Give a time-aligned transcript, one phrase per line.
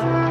[0.00, 0.29] Estamos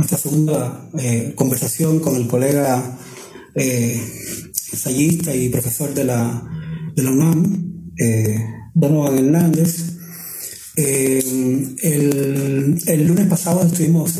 [0.00, 2.98] nuestra segunda eh, conversación con el colega
[3.54, 4.00] eh,
[4.72, 6.42] ensayista y profesor de la,
[6.96, 8.42] de la UNAM, eh,
[8.72, 9.98] Donovan Hernández.
[10.76, 11.22] Eh,
[11.82, 14.18] el, el, lunes pasado estuvimos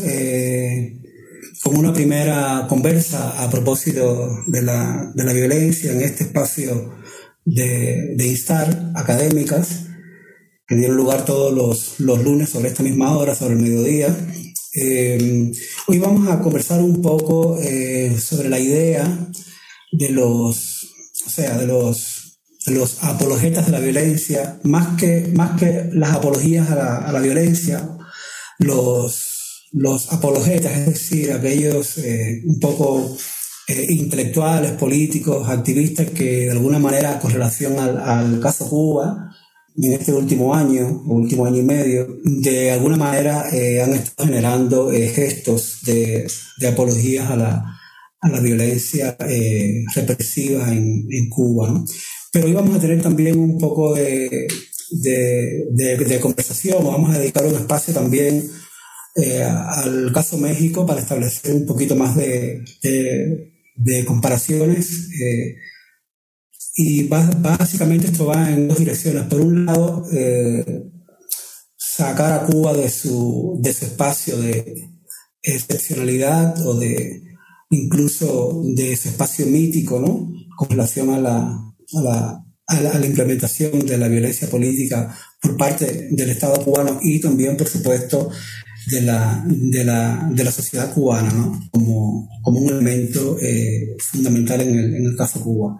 [1.63, 6.93] con una primera conversa a propósito de la, de la violencia en este espacio
[7.43, 9.87] de, de instar académicas
[10.67, 14.15] que dieron lugar todos los, los, lunes sobre esta misma hora, sobre el mediodía.
[14.73, 15.51] Eh,
[15.87, 19.05] hoy vamos a conversar un poco eh, sobre la idea
[19.91, 20.87] de los,
[21.25, 26.11] o sea, de los, de los apologetas de la violencia, más que, más que las
[26.13, 27.97] apologías a la, a la violencia,
[28.59, 33.17] los, los apologetas, es decir, aquellos eh, un poco
[33.67, 39.33] intelectuales, políticos, activistas que de alguna manera con relación al caso Cuba,
[39.77, 44.91] en este último año, último año y medio, de alguna manera eh, han estado generando
[44.91, 46.27] eh, gestos de,
[46.57, 47.79] de, apologías a la,
[48.19, 51.69] a la violencia eh, represiva en, en Cuba.
[51.69, 51.85] ¿no?
[52.31, 54.47] Pero hoy vamos a tener también un poco de,
[54.91, 58.49] de, de conversación, vamos a dedicar un espacio también
[59.13, 62.63] al caso México para establecer un poquito más de,
[63.75, 65.09] de comparaciones
[66.83, 69.23] y básicamente esto va en dos direcciones.
[69.25, 70.83] Por un lado, eh,
[71.77, 74.89] sacar a Cuba de su, de su espacio de
[75.43, 77.21] excepcionalidad o de
[77.69, 80.33] incluso de ese espacio mítico, ¿no?
[80.57, 86.09] Con relación a la, a la, a la, implementación de la violencia política por parte
[86.11, 88.31] del Estado cubano y también, por supuesto,
[88.87, 91.69] de la, de la, de la sociedad cubana, ¿no?
[91.71, 95.77] Como, como un elemento eh, fundamental en el, en el caso Cuba.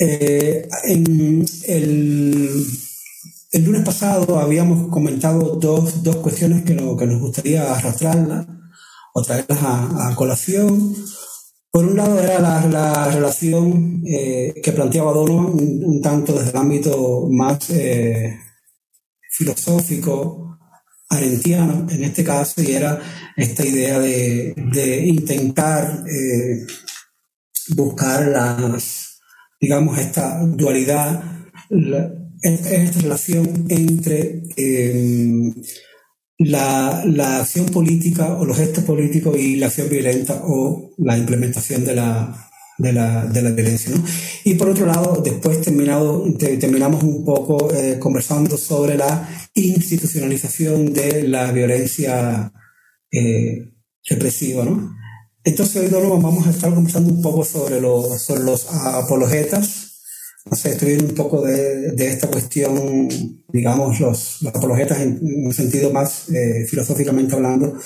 [0.00, 8.46] Eh, el, el, lunes pasado habíamos comentado dos, dos cuestiones que, que, nos gustaría arrastrarlas
[9.12, 10.94] o traerlas a, a, colación.
[11.72, 16.56] Por un lado era la, la relación eh, que planteaba Donovan un, tanto desde el
[16.56, 18.38] ámbito más eh,
[19.32, 20.58] filosófico,
[21.10, 23.00] arentiano en este caso, y era
[23.36, 26.04] esta idea de, de intentar
[27.74, 29.07] buscar las
[29.60, 31.22] digamos, esta dualidad,
[32.42, 35.54] esta relación entre em,
[36.38, 41.84] la, la, acción política o los gestos políticos y la acción violenta o la implementación
[41.84, 42.48] de la,
[42.78, 43.92] de la, de la violencia.
[44.44, 51.24] Y por otro lado, después terminado, terminamos un poco eh, conversando sobre la institucionalización de
[51.24, 52.52] la violencia
[53.10, 53.72] eh,
[54.08, 54.64] represiva.
[54.64, 54.97] ¿no?
[55.48, 59.94] Entonces hoy Donovan vamos a estar conversando un poco sobre los, sobre los apologetas.
[60.44, 63.08] No sé, estoy un poco de, de, esta cuestión,
[63.48, 67.78] digamos, los, los apologetas en, un sentido más eh, filosóficamente hablando,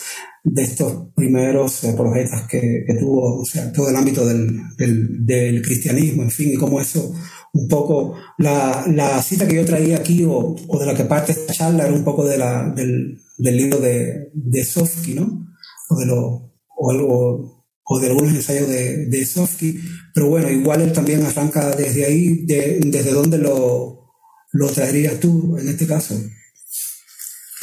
[0.42, 5.62] de estos primeros apologetas que, que, tuvo, o sea, todo el ámbito del, del, del,
[5.62, 7.14] cristianismo, en fin, y cómo eso,
[7.52, 11.30] un poco, la, la cita que yo traía aquí, o, o, de la que parte
[11.30, 15.46] esta charla, era un poco de la, del, del libro de, de Sofsky, ¿no?
[15.88, 19.80] O de lo, o algo o de algunos ensayos de, de Sofsky,
[20.14, 24.12] pero bueno, igual él también arranca desde ahí, de, desde dónde lo,
[24.52, 26.14] lo traerías tú en este caso.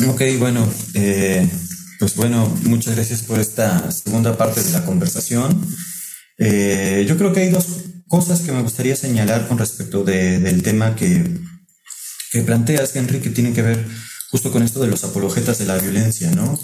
[0.07, 1.47] Ok, bueno, eh,
[1.99, 5.65] pues bueno, muchas gracias por esta segunda parte de la conversación.
[6.37, 10.63] Eh, yo creo que hay dos cosas que me gustaría señalar con respecto de, del
[10.63, 11.23] tema que,
[12.31, 13.85] que planteas, Henry, que tienen que ver
[14.31, 16.59] justo con esto de los apologetas de la violencia, ¿no?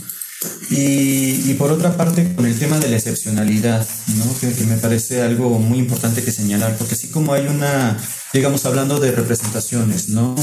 [0.69, 3.87] Y, y, por otra parte, con el tema de la excepcionalidad,
[4.17, 4.39] ¿no?
[4.39, 7.97] que, que, me parece algo muy importante que señalar, porque así como hay una,
[8.33, 10.35] digamos, hablando de representaciones, ¿no?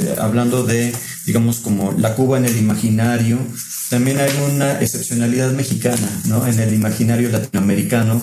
[0.00, 0.92] Eh, hablando de,
[1.26, 3.38] digamos, como la Cuba en el imaginario,
[3.88, 6.46] también hay una excepcionalidad mexicana, ¿no?
[6.46, 8.20] En el imaginario latinoamericano,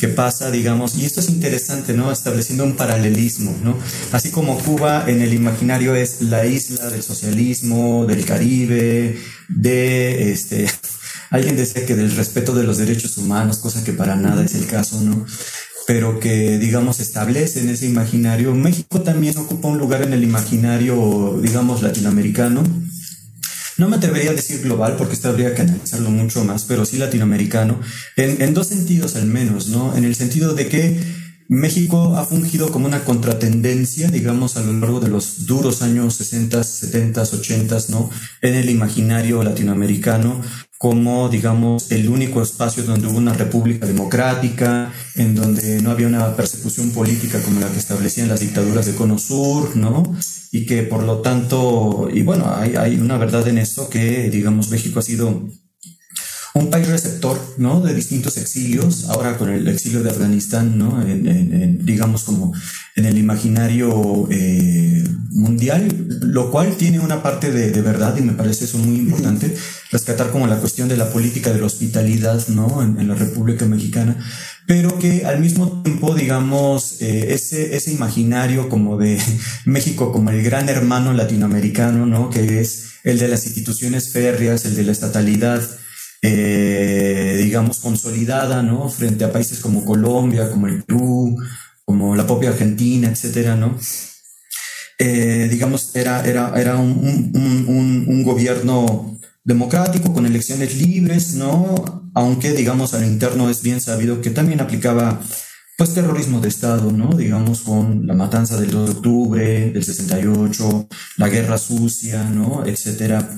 [0.00, 2.12] que pasa, digamos, y esto es interesante, ¿no?
[2.12, 3.78] Estableciendo un paralelismo, ¿no?
[4.12, 10.66] Así como Cuba en el imaginario es la isla del socialismo, del Caribe, de, este,
[11.30, 14.66] alguien decía que del respeto de los derechos humanos, cosa que para nada es el
[14.66, 15.26] caso, ¿no?
[15.86, 18.54] pero que, digamos, establecen ese imaginario.
[18.54, 22.64] México también ocupa un lugar en el imaginario, digamos, latinoamericano.
[23.78, 26.96] No me atrevería a decir global porque esto habría que analizarlo mucho más, pero sí
[26.96, 27.80] latinoamericano,
[28.16, 29.96] en, en dos sentidos al menos, ¿no?
[29.96, 30.98] En el sentido de que
[31.48, 36.62] México ha fungido como una contratendencia, digamos, a lo largo de los duros años 60,
[36.64, 38.10] 70, 80, ¿no?
[38.42, 40.40] En el imaginario latinoamericano,
[40.78, 46.34] como, digamos, el único espacio donde hubo una república democrática, en donde no había una
[46.34, 50.16] persecución política como la que establecían las dictaduras de Cono Sur, ¿no?
[50.56, 54.70] Y que por lo tanto, y bueno, hay, hay una verdad en esto que, digamos,
[54.70, 55.46] México ha sido
[56.56, 57.80] un país receptor, ¿no?
[57.80, 61.02] De distintos exilios, ahora con el exilio de Afganistán, ¿no?
[61.02, 62.54] En, digamos como
[62.94, 65.88] en el imaginario eh, mundial,
[66.22, 69.54] lo cual tiene una parte de, verdad y me parece eso muy importante,
[69.92, 72.82] rescatar como la cuestión de la política de la hospitalidad, ¿no?
[72.82, 74.16] En, la República Mexicana,
[74.66, 79.20] pero que al mismo tiempo, digamos, eh, ese, ese imaginario como de
[79.66, 82.30] México como el gran hermano latinoamericano, ¿no?
[82.30, 85.62] Que es el de las instituciones férreas, el de la estatalidad,
[86.28, 88.88] eh, digamos, consolidada, ¿no?
[88.88, 91.36] Frente a países como Colombia, como el Perú,
[91.84, 93.78] como la propia Argentina, etcétera, ¿no?
[94.98, 102.10] Eh, digamos, era, era, era un, un, un, gobierno democrático con elecciones libres, ¿no?
[102.14, 105.20] Aunque, digamos, al interno es bien sabido que también aplicaba,
[105.78, 107.10] pues, terrorismo de Estado, ¿no?
[107.16, 110.88] Digamos, con la matanza del 2 de octubre, del 68,
[111.18, 112.66] la guerra sucia, ¿no?
[112.66, 113.28] Etcétera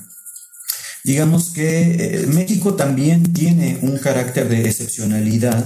[1.08, 5.64] digamos que eh, México también tiene un carácter de excepcionalidad.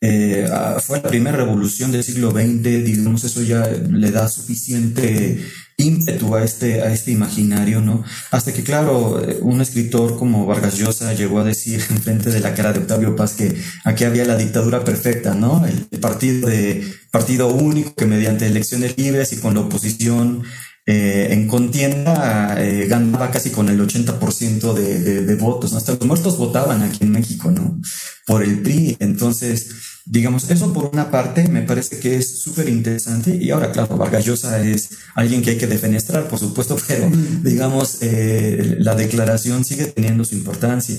[0.00, 5.40] Eh, ah, fue la primera revolución del siglo XX, digamos, eso ya le da suficiente
[5.76, 8.02] ímpetu a este, a este imaginario, ¿no?
[8.32, 12.40] Hasta que, claro, eh, un escritor como Vargas Llosa llegó a decir en frente de
[12.40, 15.64] la cara de Octavio Paz que aquí había la dictadura perfecta, ¿no?
[15.64, 20.42] El, partido de partido único que mediante elecciones libres y con la oposición
[20.88, 26.38] eh, en contienda eh, ganaba casi con el 80% de, de, votos, Hasta los muertos
[26.38, 27.80] votaban aquí en México, ¿no?
[28.24, 28.96] Por el PRI.
[29.00, 29.68] Entonces,
[30.04, 33.34] digamos, eso por una parte me parece que es súper interesante.
[33.34, 37.10] Y ahora, claro, Vargas Llosa es alguien que hay que defenestrar, por supuesto, pero
[37.42, 40.96] digamos, eh, la declaración sigue teniendo su importancia.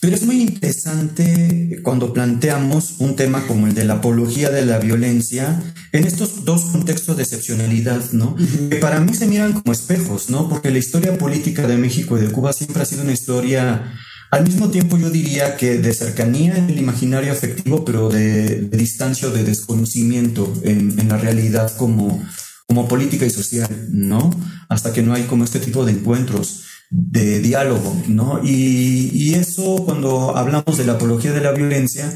[0.00, 4.78] Pero es muy interesante cuando planteamos un tema como el de la apología de la
[4.78, 5.62] violencia
[5.92, 8.34] en estos dos contextos de excepcionalidad, ¿no?
[8.70, 10.48] Que para mí se miran como espejos, ¿no?
[10.48, 13.92] Porque la historia política de México y de Cuba siempre ha sido una historia,
[14.30, 19.28] al mismo tiempo yo diría que de cercanía en el imaginario afectivo, pero de, distancia
[19.28, 22.26] o de desconocimiento en, en la realidad como,
[22.66, 24.30] como política y social, ¿no?
[24.70, 28.40] Hasta que no hay como este tipo de encuentros de diálogo, ¿no?
[28.44, 32.12] Y, y, eso cuando hablamos de la apología de la violencia,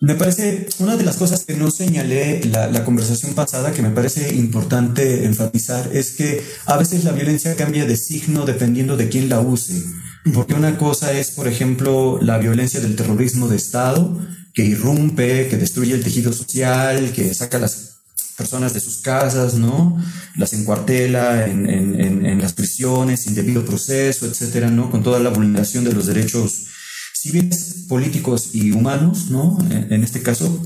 [0.00, 3.90] me parece una de las cosas que no señalé la, la conversación pasada que me
[3.90, 9.28] parece importante enfatizar es que a veces la violencia cambia de signo dependiendo de quién
[9.28, 9.82] la use.
[10.32, 14.18] Porque una cosa es, por ejemplo, la violencia del terrorismo de Estado,
[14.54, 17.93] que irrumpe, que destruye el tejido social, que saca las
[18.36, 19.96] personas de sus casas, ¿no?
[20.36, 24.90] Las encuartela en, en, en, las prisiones sin debido proceso, etcétera, ¿no?
[24.90, 26.66] Con toda la vulneración de los derechos
[27.24, 29.58] civiles, políticos y humanos, ¿no?
[29.70, 30.60] En, este caso.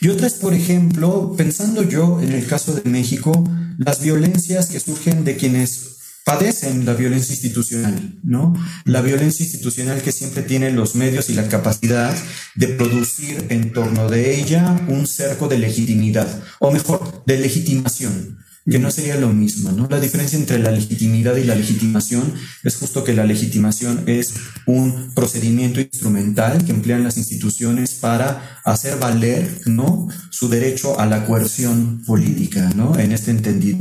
[0.00, 3.32] Y otra es, por ejemplo, pensando yo en el caso de México,
[3.78, 5.97] las violencias que surgen de quienes
[6.28, 8.52] padecen la violencia institucional, ¿no?
[8.84, 12.14] La violencia institucional que siempre tiene los medios y la capacidad
[12.54, 18.36] de producir en torno de ella un cerco de legitimidad, o mejor, de legitimación,
[18.70, 19.88] que no sería lo mismo, ¿no?
[19.88, 24.34] La diferencia entre la legitimidad y la legitimación es justo que la legitimación es
[24.66, 30.08] un procedimiento instrumental que emplean las instituciones para hacer valer, ¿no?
[30.28, 32.98] Su derecho a la coerción política, ¿no?
[32.98, 33.78] En este entendido.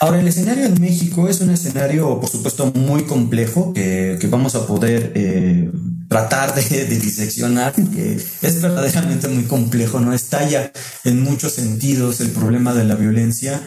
[0.00, 4.54] Ahora, el escenario en México es un escenario, por supuesto, muy complejo que, que vamos
[4.54, 5.70] a poder eh,
[6.08, 10.12] tratar de, diseccionar, que es verdaderamente muy complejo, ¿no?
[10.12, 10.72] Estalla
[11.04, 13.60] en muchos sentidos el problema de la violencia,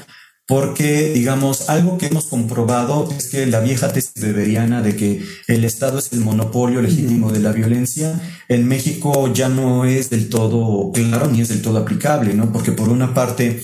[0.48, 5.64] porque, digamos, algo que hemos comprobado es que la vieja tesis beberiana de que el
[5.64, 8.20] Estado es el monopolio legítimo de la violencia,
[8.50, 12.52] en México ya no es del todo claro ni es del todo aplicable, ¿no?
[12.52, 13.62] Porque por una parte,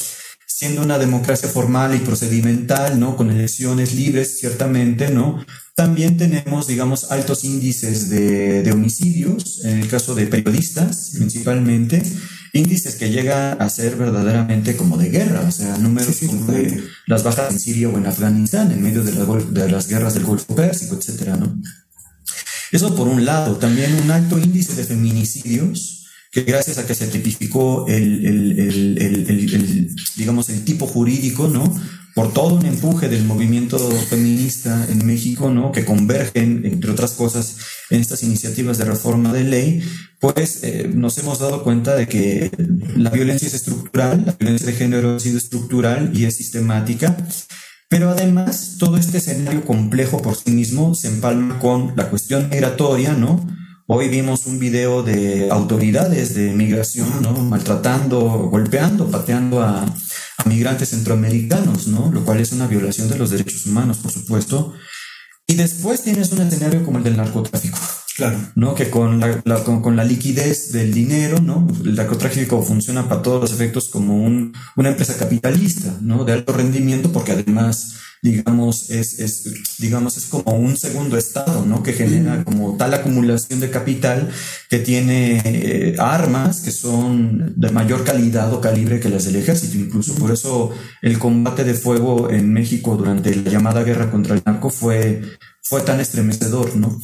[0.48, 3.18] siendo una democracia formal y procedimental, ¿no?
[3.18, 5.46] Con elecciones libres, ciertamente, ¿no?
[5.75, 12.01] También tenemos, digamos, altos índices de, homicidios, en el caso de periodistas, principalmente,
[12.54, 17.24] índices que llegan a ser verdaderamente como de guerra, o sea, números como de las
[17.24, 20.96] bajas en Siria o en Afganistán, en medio de, de las guerras del Golfo Pérsico,
[20.96, 21.62] etcétera, ¿no?
[22.72, 25.97] Eso por un lado, también un alto índice de feminicidios,
[26.38, 28.60] que gracias a que se tipificó el, el,
[29.00, 31.74] el, digamos, el tipo jurídico, ¿no?
[32.13, 35.72] Por todo un empuje del movimiento feminista en México, ¿no?
[35.72, 37.58] Que convergen, entre otras cosas,
[37.89, 39.82] en estas iniciativas de reforma de ley,
[40.20, 42.51] pues eh, nos hemos dado cuenta de que
[42.96, 47.17] la violencia es estructural, la violencia de género ha sido estructural y es sistemática,
[47.89, 53.13] pero además, todo este escenario complejo por sí mismo se empalma con la cuestión migratoria,
[53.13, 53.44] ¿no?
[53.89, 57.32] Hoy vimos un video de autoridades de migración, ¿no?
[57.32, 62.12] Maltratando, golpeando, pateando a, a migrantes centroamericanos, ¿no?
[62.12, 64.74] Lo cual es una violación de los derechos humanos, por supuesto.
[65.48, 67.77] Y después tienes un escenario como el del narcotráfico.
[68.18, 68.40] Claro.
[68.56, 68.74] ¿no?
[68.74, 71.68] Que con la, con, la liquidez del dinero, ¿no?
[71.86, 76.26] El narcotráfico funciona para todos los efectos como un, una empresa capitalista, ¿no?
[76.26, 77.94] De alto rendimiento, porque además,
[78.24, 81.84] digamos, es, es, digamos, es como un segundo estado, ¿no?
[81.84, 84.32] Que genera como tal acumulación de capital
[84.68, 89.78] que tiene eh, armas que son de mayor calidad o calibre que las del ejército.
[89.78, 90.72] Incluso por eso
[91.04, 95.22] el combate de fuego en México durante la llamada guerra contra el narco fue,
[95.62, 96.98] fue tan estremecedor, ¿no?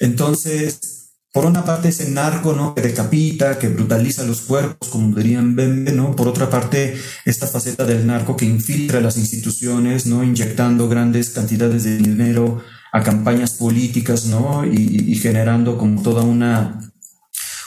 [0.00, 2.74] Entonces, por una parte ese narco, ¿no?
[2.74, 6.16] Que decapita, que brutaliza los cuerpos, como dirían Bembe, ¿no?
[6.16, 10.24] Por otra parte, esta faceta del narco que infiltra las instituciones, ¿no?
[10.24, 12.60] Inyectando grandes cantidades de dinero
[12.92, 14.64] a campañas políticas, ¿no?
[14.66, 16.92] Y, generando como toda una,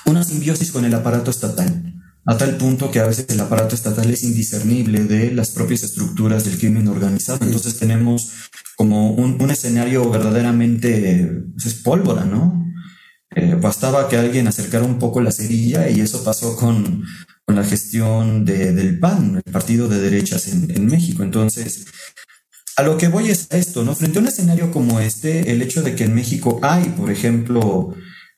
[0.06, 4.10] una simbiosis con el aparato estatal a tal punto que a veces el aparato estatal
[4.10, 7.40] es indiscernible de las propias estructuras del crimen organizado.
[7.46, 8.32] Entonces tenemos
[8.78, 12.64] como un, un escenario verdaderamente, pues, es pólvora, ¿no?
[13.36, 17.04] Eh, bastaba que alguien acercara un poco la cerilla y eso pasó con,
[17.46, 21.24] con la gestión de, del PAN, el partido de derechas en, en, México.
[21.24, 21.86] Entonces,
[22.76, 23.96] a lo que voy es a esto, ¿no?
[23.96, 27.96] Frente a un escenario como este, el hecho de que en México hay, por ejemplo,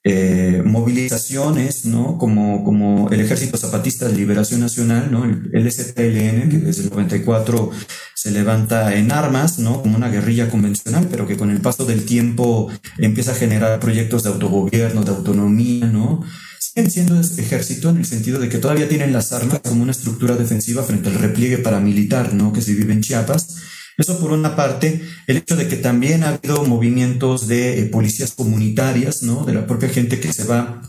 [0.08, 2.20] eh, movilizaciones, ¿no?
[2.20, 5.26] Como, como el Ejército Zapatista de Liberación Nacional, ¿no?
[5.26, 7.72] El STLN, que desde el 94
[8.14, 9.82] se levanta en armas, ¿no?
[9.82, 14.22] Como una guerrilla convencional, pero que con el paso del tiempo empieza a generar proyectos
[14.22, 16.24] de autogobierno, de autonomía, ¿no?
[16.60, 20.36] Siguen siendo ejército en el sentido de que todavía tienen las armas como una estructura
[20.36, 22.54] defensiva frente al repliegue paramilitar, ¿no?
[22.54, 23.56] Que se vive en Chiapas
[23.98, 28.34] eso por una parte, el hecho de que también ha habido movimientos de eh, policías
[28.34, 29.46] comunitarias, ¿no?
[29.46, 30.82] De la propia gente que se va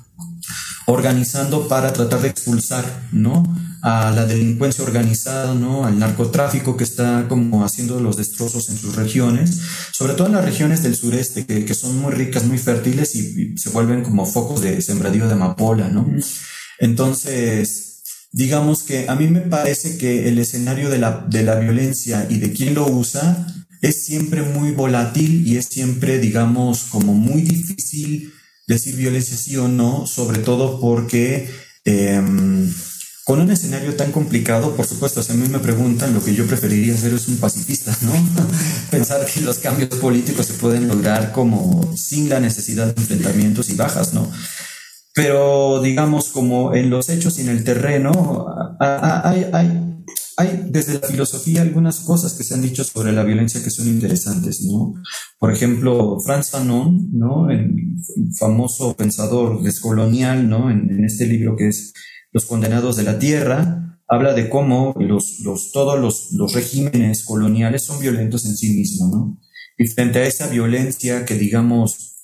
[0.87, 3.45] organizando para tratar de expulsar, ¿no?
[3.83, 5.85] A la delincuencia organizada, ¿no?
[5.85, 9.61] Al narcotráfico que está como haciendo los destrozos en sus regiones,
[9.93, 13.53] sobre todo en las regiones del sureste, que, que son muy ricas, muy fértiles y,
[13.53, 16.09] y, se vuelven como focos de sembradío de amapola, ¿no?
[16.79, 17.96] Entonces,
[18.37, 22.37] digamos que a mí me parece que el escenario de la, de la violencia y
[22.37, 23.47] de quién lo usa
[23.81, 28.35] es siempre muy volátil y es siempre, digamos, como muy difícil
[28.67, 31.49] decir violencia sí o no, sobre todo porque
[31.87, 32.71] em,
[33.25, 36.47] con un escenario tan complicado, por supuesto, si a mí me preguntan, lo que yo
[36.47, 38.13] preferiría hacer es un pacifista, ¿no?
[38.91, 43.77] Pensar que los cambios políticos se pueden lograr como sin la necesidad de enfrentamientos y
[43.77, 44.31] bajas, ¿no?
[45.17, 50.05] Pero digamos como en los hechos y en el terreno, hay, hay,
[50.37, 53.89] hay desde la filosofía algunas cosas que se han dicho sobre la violencia que son
[53.89, 54.93] interesantes, ¿no?
[55.39, 57.49] Por ejemplo, Franz Fanon, ¿no?
[57.51, 57.97] El
[58.39, 60.71] famoso pensador descolonial, ¿no?
[60.71, 61.95] En, este libro que es
[62.31, 67.87] Los condenados de la tierra, habla de cómo los, los, todos los, los regímenes coloniales
[67.87, 69.41] son violentos en sí mismos, ¿no?
[69.79, 72.16] Y frente a esa violencia que digamos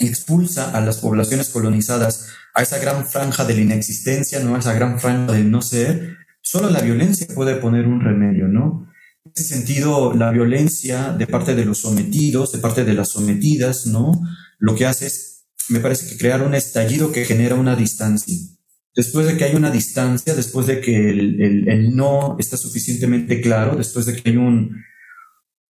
[0.00, 4.56] expulsa a las poblaciones colonizadas a esa gran franja de la inexistencia, ¿no?
[4.56, 8.88] A esa gran franja del no ser, solo la violencia puede poner un remedio, ¿no?
[9.24, 13.86] En ese sentido, la violencia de parte de los sometidos, de parte de las sometidas,
[13.86, 14.12] ¿no?
[14.58, 18.36] Lo que hace es, me parece que crear un estallido que genera una distancia.
[18.94, 23.40] Después de que hay una distancia, después de que el, el, el no está suficientemente
[23.40, 24.70] claro, después de que hay un,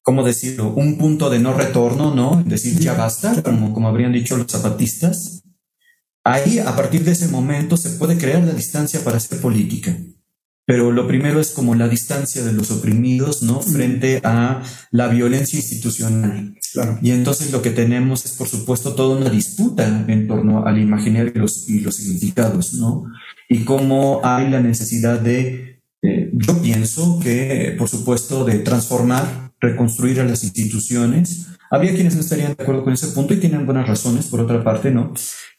[0.06, 0.72] ¿cómo decirlo?
[0.72, 2.40] Un punto de no retorno, ¿no?
[2.46, 5.42] Decir ya basta, como, como habrían dicho los zapatistas.
[6.22, 9.96] Ahí, a partir de ese momento, se puede crear la distancia para hacer política.
[10.64, 13.60] Pero lo primero es como la distancia de los oprimidos, ¿no?
[13.60, 16.54] Frente a la violencia institucional.
[16.72, 17.00] Claro.
[17.02, 21.32] Y entonces lo que tenemos es, por supuesto, toda una disputa en torno al imaginario
[21.34, 23.06] y los, y los significados, ¿no?
[23.48, 30.20] Y cómo hay la necesidad de, eh, yo pienso que, por supuesto, de transformar reconstruir
[30.20, 31.46] a las instituciones.
[31.70, 34.62] Había quienes no estarían de acuerdo con ese punto y tienen buenas razones, por otra
[34.62, 35.12] parte, ¿no?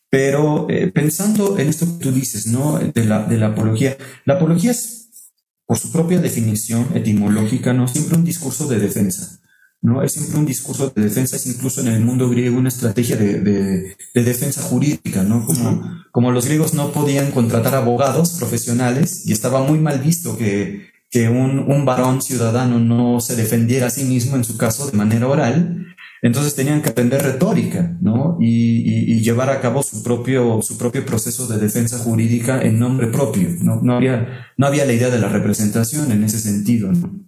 [0.10, 2.80] Pero eh, pensando en esto que tú dices, ¿no?
[2.80, 3.98] De la, de la apología.
[4.26, 5.34] La apología es,
[5.66, 7.88] por su propia definición etimológica, ¿no?
[7.88, 9.40] Siempre un discurso de defensa.
[9.82, 10.02] ¿no?
[10.02, 13.42] Es siempre un discurso de defensa, es incluso en el mundo griego una estrategia de,
[13.42, 15.46] de, defensa jurídica, ¿no?
[15.46, 20.88] Como, como, los griegos no podían contratar abogados profesionales y estaba muy mal visto que,
[21.18, 25.28] que un, varón ciudadano no se defendiera a sí mismo, en su caso, de manera
[25.28, 25.88] oral,
[26.22, 28.38] entonces tenían que aprender retórica, ¿no?
[28.40, 33.50] Y, llevar a cabo su propio, su propio proceso de defensa jurídica en nombre propio,
[33.62, 33.82] ¿no?
[33.82, 37.20] No había, no había la idea de la representación en ese sentido, ¿no?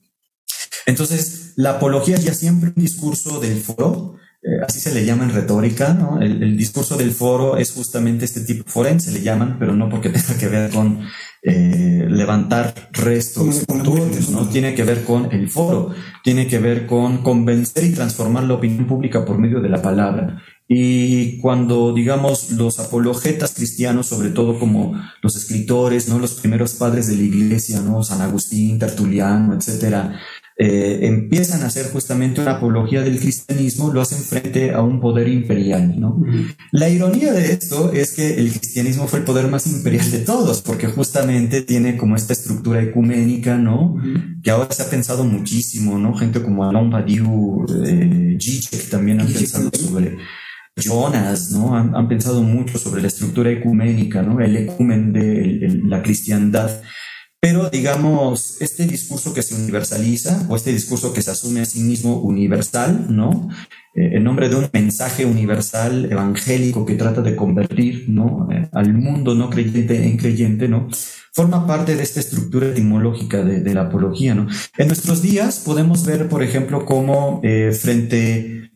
[0.85, 5.33] Entonces, la apología ya siempre un discurso del foro, eh, así se le llama en
[5.33, 6.21] retórica, ¿no?
[6.21, 10.37] El, discurso del foro es justamente este tipo, forense le llaman, pero no porque tenga
[10.39, 11.01] que ver con
[11.43, 13.65] eh, levantar restos,
[14.31, 14.47] ¿no?
[14.47, 15.89] Tiene que ver con el foro,
[16.23, 20.41] tiene que ver con convencer y transformar la opinión pública por medio de la palabra.
[20.71, 26.19] Y cuando, digamos, los apologetas cristianos, sobre todo como los escritores, ¿no?
[26.19, 28.03] Los primeros padres de la iglesia, ¿no?
[28.03, 30.19] San Agustín, Tertuliano, etcétera,
[30.61, 35.29] eh, empiezan a hacer justamente una apología del cristianismo, lo hacen frente a un poder
[35.29, 36.21] imperial, ¿no?
[36.73, 40.61] La ironía de esto es que el cristianismo fue el poder más imperial de todos,
[40.61, 43.95] porque justamente tiene como esta estructura ecuménica, ¿no?
[44.43, 46.13] Que ahora se ha pensado muchísimo, ¿no?
[46.13, 50.17] Gente como Alain Badiou, eh, Zizek también han pensado sobre
[50.75, 51.73] Jonas, ¿no?
[51.73, 54.41] Han, pensado mucho sobre la estructura ecuménica, ¿no?
[54.41, 56.81] El ecumen de la cristiandad.
[57.41, 61.79] Pero digamos, este discurso que se universaliza o este discurso que se asume a sí
[61.79, 63.47] mismo universal, ¿no?
[63.95, 68.49] Eh, en nombre de un mensaje universal evangélico que trata de convertir, ¿no?
[68.51, 70.89] Eh, al mundo no creyente en creyente, ¿no?
[71.31, 74.47] Forma parte de esta estructura etimológica de, la apología, ¿no?
[74.77, 78.68] En nuestros días podemos ver, por ejemplo, cómo eh, frente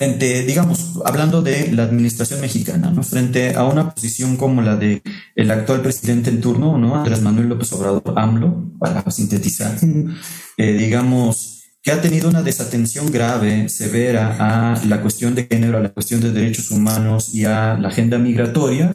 [0.00, 3.02] frente, digamos, hablando de la administración mexicana, ¿no?
[3.02, 5.02] Frente a una posición como la de
[5.36, 6.96] el actual presidente en turno, ¿no?
[6.96, 9.76] Andrés Manuel López Obrador, AMLO, para sintetizar,
[10.56, 15.82] eh, digamos, que ha tenido una desatención grave, severa a la cuestión de género, a
[15.82, 18.94] la cuestión de derechos humanos y a la agenda migratoria.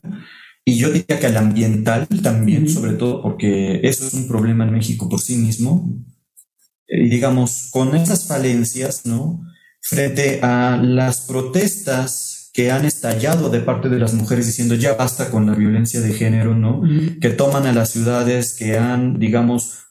[0.66, 4.74] Y yo diría que al ambiental también, sobre todo porque eso es un problema en
[4.74, 5.88] México por sí mismo.
[6.88, 9.44] Y digamos, con esas falencias, ¿no?
[9.88, 15.30] Frente a las protestas que han estallado de parte de las mujeres diciendo ya basta
[15.30, 16.82] con la violencia de género, ¿no?
[17.22, 19.86] Que toman a las ciudades, que han, digamos,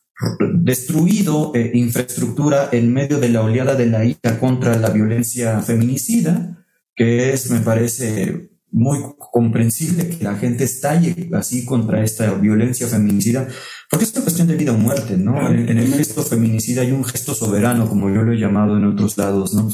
[0.54, 6.64] destruido eh, infraestructura en medio de la oleada de la ira contra la violencia feminicida,
[6.96, 13.46] que es, me parece, muy comprensible que la gente estalle así contra esta violencia feminicida,
[13.88, 15.48] porque es una cuestión de vida o muerte, ¿no?
[15.48, 19.16] En, el gesto feminicida hay un gesto soberano, como yo lo he llamado en otros
[19.16, 19.70] lados, ¿no?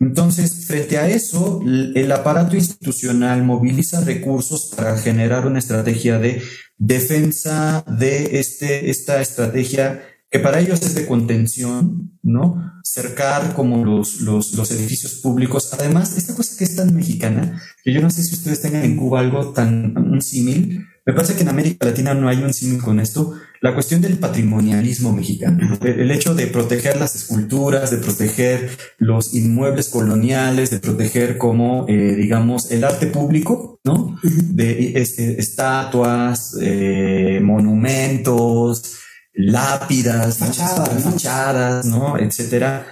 [0.00, 6.42] Entonces, frente a eso, el aparato institucional moviliza recursos para generar una estrategia de
[6.78, 12.80] defensa de este, esta estrategia que para ellos es de contención, ¿no?
[12.84, 15.70] Cercar como los, los, los, edificios públicos.
[15.72, 18.96] Además, esta cosa que es tan mexicana, que yo no sé si ustedes tengan en
[18.96, 22.80] Cuba algo tan, un símil, me parece que en América Latina no hay un símil
[22.80, 28.70] con esto, la cuestión del patrimonialismo mexicano, el hecho de proteger las esculturas, de proteger
[28.98, 34.18] los inmuebles coloniales, de proteger como, eh, digamos, el arte público, ¿no?
[34.22, 39.00] De este, estatuas, eh, monumentos,
[39.46, 42.18] lápidas, fachadas, ¿no?
[42.18, 42.86] Etcétera.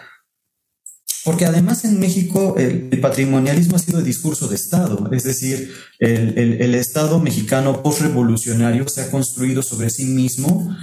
[1.24, 6.62] Porque además en México el, patrimonialismo ha sido discurso de Estado, es decir, el, el,
[6.62, 10.74] el Estado mexicano postrevolucionario se ha construido sobre sí mismo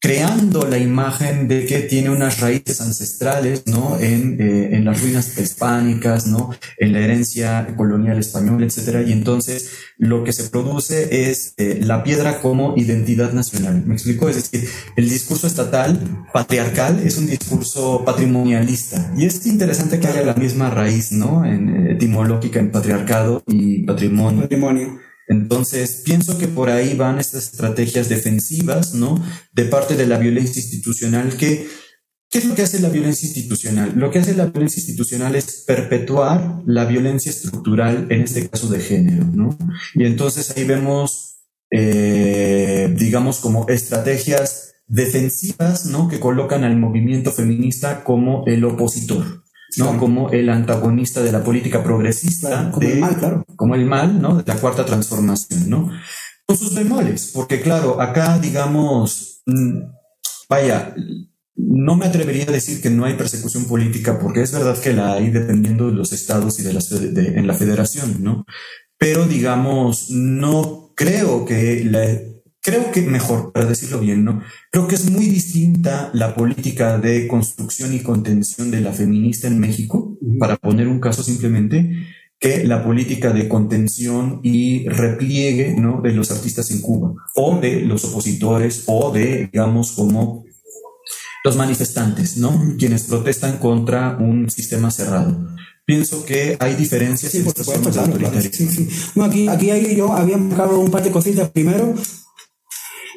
[0.00, 3.98] creando la imagen de que tiene unas raíces ancestrales, ¿no?
[3.98, 6.50] En, eh, en las ruinas hispánicas, ¿no?
[6.78, 9.02] En la herencia colonial española, etcétera.
[9.02, 13.82] Y entonces lo que se produce es eh, la piedra como identidad nacional.
[13.86, 14.28] ¿Me explico?
[14.28, 19.12] Es decir, el discurso estatal patriarcal es un discurso patrimonialista.
[19.16, 21.44] Y es interesante que haya la misma raíz, ¿no?
[21.44, 24.42] En, etimológica en patriarcado y patrimonio.
[24.42, 25.07] Patrimonio.
[25.28, 29.22] Entonces, pienso que por ahí van estas estrategias defensivas, ¿no?
[29.52, 31.68] De parte de la violencia institucional que,
[32.30, 33.92] ¿qué es lo que hace la violencia institucional?
[33.94, 38.80] Lo que hace la violencia institucional es perpetuar la violencia estructural, en este caso de
[38.80, 39.56] género, ¿no?
[39.94, 46.08] Y entonces ahí vemos, eh, digamos, como estrategias defensivas, ¿no?
[46.08, 49.44] Que colocan al movimiento feminista como el opositor.
[49.78, 49.96] ¿No?
[49.98, 52.70] Como el antagonista de la política progresista.
[52.70, 53.44] como el mal, claro.
[53.56, 54.36] Como el mal, ¿no?
[54.36, 55.90] De la cuarta transformación, ¿no?
[56.46, 59.80] Con sus bemoles, porque claro, acá, digamos, mm,
[60.48, 60.94] vaya,
[61.56, 65.14] no me atrevería a decir que no hay persecución política, porque es verdad que la
[65.14, 68.46] hay dependiendo de los estados y de, las, en la federación, ¿no?
[68.96, 72.08] Pero digamos, no creo que la
[72.62, 74.42] creo que mejor, para decirlo bien, ¿no?
[74.70, 79.58] Creo que es muy distinta la política de construcción y contención de la feminista en
[79.58, 81.90] México, para poner un caso simplemente,
[82.40, 86.00] que la política de contención y repliegue, ¿no?
[86.00, 90.44] De los artistas en Cuba, o de los opositores, o de, digamos, como
[91.44, 92.76] los manifestantes, ¿no?
[92.78, 95.48] Quienes protestan contra un sistema cerrado.
[95.84, 98.88] Pienso que hay diferencias sí, por supuesto, claro, sí, sí.
[99.22, 101.48] aquí, aquí yo había marcado un par de cositas.
[101.48, 101.94] Primero,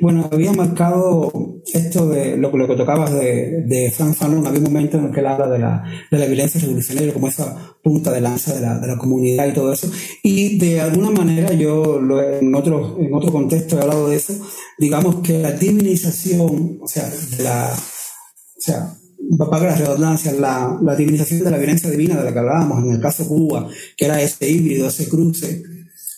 [0.01, 4.45] bueno, había marcado esto de lo, lo que tocabas de, de Frank Fanon.
[4.45, 7.27] Había un momento en el que él habla de la, de la violencia revolucionaria como
[7.27, 9.89] esa punta de lanza de la, de la comunidad y todo eso.
[10.23, 14.33] Y de alguna manera, yo lo, en, otro, en otro contexto he hablado de eso,
[14.79, 17.09] digamos que la divinización, o sea,
[17.39, 18.93] la o sea,
[19.37, 22.91] para la redundancia, la, la divinización de la violencia divina de la que hablábamos en
[22.91, 25.63] el caso Cuba, que era ese híbrido, ese cruce,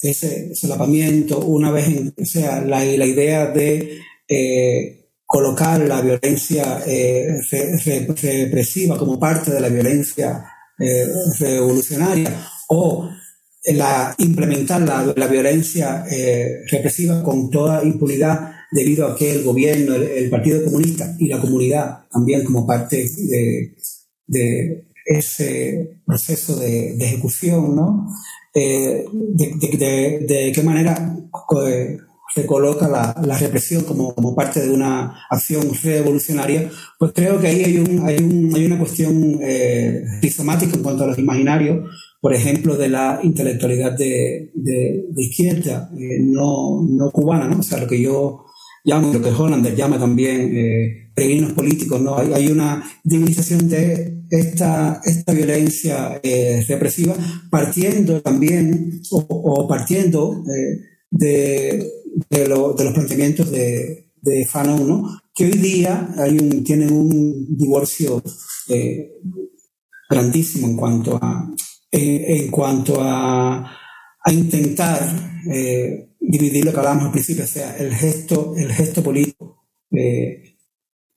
[0.09, 6.81] ese solapamiento, una vez en, o sea, la, la idea de eh, colocar la violencia
[6.85, 7.39] eh,
[7.83, 10.45] represiva como parte de la violencia
[10.77, 11.07] eh,
[11.39, 13.09] revolucionaria o
[13.73, 16.05] la, implementar la, la violencia
[16.69, 22.05] represiva con toda impunidad debido a que el gobierno, el, Partido Comunista y la comunidad
[22.11, 23.09] también como parte
[24.27, 28.07] de, ese proceso de ejecución, ¿no?
[28.55, 31.17] Eh, de, de, qué manera
[32.33, 37.47] se coloca la, la represión como, como, parte de una acción revolucionaria, pues creo que
[37.47, 41.89] ahí hay, un, hay, un, hay una cuestión eh, rizomática en cuanto a los imaginarios,
[42.21, 47.59] por ejemplo, de la intelectualidad de, de, izquierda, eh, no, no cubana, ¿no?
[47.59, 48.45] O sea, lo que yo
[48.83, 52.17] llama, lo que Hollander llama también eh, peregrinos políticos, ¿no?
[52.17, 57.15] Hay, hay, una divinización de esta, esta violencia eh, represiva
[57.49, 61.91] partiendo también o, partiendo eh, de,
[62.29, 65.21] de, de, los planteamientos de, de Fanon, ¿no?
[65.33, 68.21] Que hoy día hay un, tienen un divorcio
[68.69, 69.11] eh,
[70.09, 71.49] grandísimo en cuanto a,
[71.91, 73.82] en cuanto a,
[74.23, 74.99] a intentar
[76.19, 80.57] dividir lo que hablábamos al principio, o sea, el gesto, el gesto político eh,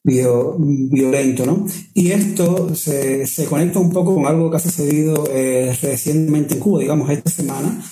[0.04, 1.66] violento, ¿no?
[1.94, 6.60] Y esto se, se, conecta un poco con algo que ha sucedido eh, recientemente en
[6.60, 7.82] Cuba, digamos, esta semana,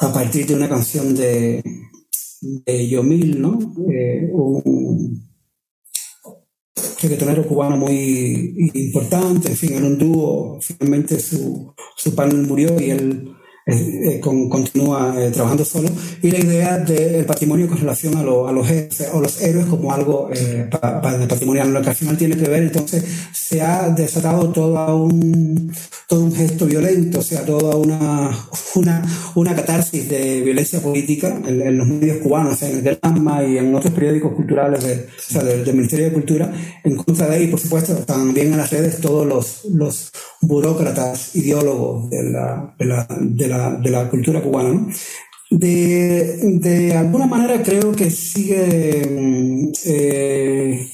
[0.00, 1.62] a partir de una canción de,
[2.40, 3.58] de Yomil, ¿no?
[3.90, 5.30] Eh, un
[7.02, 12.90] reggaetonero cubano muy importante, en fin, en un dúo, finalmente su, su panel murió y
[12.90, 15.88] él eh, con, continúa eh, trabajando solo,
[16.20, 18.66] y la idea del patrimonio con relación a, lo, a los,
[19.12, 22.48] o los héroes como algo eh, para, el patrimonio, lo que al final tiene que
[22.48, 25.72] ver, entonces se ha desatado todo un,
[26.08, 28.30] todo un gesto violento, o sea, toda una,
[28.74, 29.02] una,
[29.34, 33.92] una catarsis de violencia política en, los medios cubanos, en el AMA y en otros
[33.92, 36.52] periódicos culturales de, o sea, del, Ministerio de Cultura,
[36.84, 42.10] en contra de ahí, por supuesto, también en las redes todos los, los burócratas, ideólogos
[42.10, 44.86] de la, de la, de la, de la cultura cubana.
[45.50, 50.88] De, de, alguna manera creo que sigue mm, eh,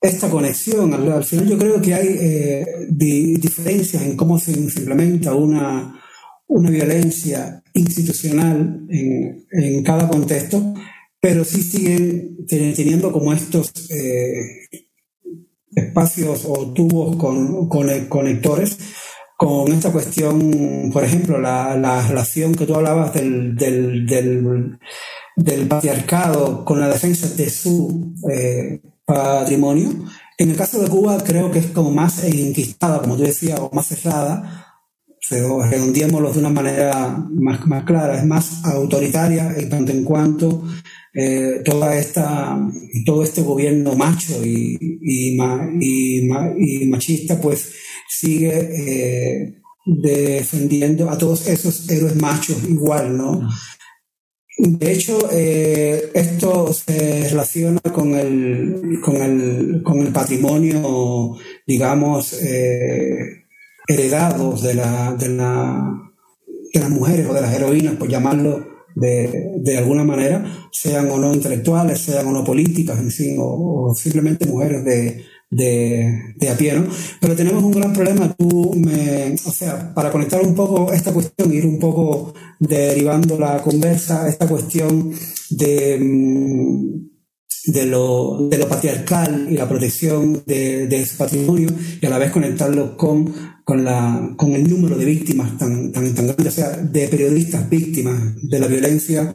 [0.00, 0.92] esta conexión.
[0.92, 5.98] Al, final yo creo que hay eh, diferencias en cómo se, implementa una,
[6.46, 10.74] una violencia institucional en, en, cada contexto,
[11.18, 14.68] pero sí siguen teniendo como estos eh,
[15.74, 18.78] espacios o tubos con, conectores
[19.40, 24.78] con esta cuestión, por ejemplo, la, la relación que tú hablabas del, del, del,
[25.34, 29.92] del, patriarcado con la defensa de su eh, patrimonio.
[30.36, 33.70] En el caso de Cuba creo que es como más enquistada, como tú decías, o
[33.72, 34.76] más cerrada,
[35.30, 40.64] pero redondeémoslo de una manera más, más clara, es más autoritaria en tanto en cuanto
[41.14, 42.58] eh, toda esta,
[43.06, 45.38] todo este gobierno macho y, y,
[45.80, 47.72] y, machista, pues
[48.10, 49.54] sigue eh,
[49.86, 53.48] defendiendo a todos esos héroes machos igual, ¿no?
[54.58, 62.36] De hecho, eh, esto se relaciona con el, con el, con el patrimonio, digamos,
[63.88, 66.12] heredados de, la, de, la,
[66.74, 71.18] de las mujeres o de las heroínas, por llamarlo de, de, alguna manera, sean o
[71.18, 76.56] no intelectuales, sean o no políticas, en fin, o, simplemente mujeres de, de, de, a
[76.56, 76.86] pie, ¿no?
[77.20, 81.52] Pero tenemos un gran problema, tú me, o sea, para conectar un poco esta cuestión,
[81.52, 85.12] ir un poco derivando la conversa, esta cuestión
[85.50, 91.68] de, mm, de lo, de lo patriarcal y la protección de, de ese patrimonio
[92.00, 93.34] y a la vez conectarlo con
[93.70, 97.70] con, la, con el número de víctimas tan, tan, tan grande, o sea, de periodistas
[97.70, 99.32] víctimas de la violencia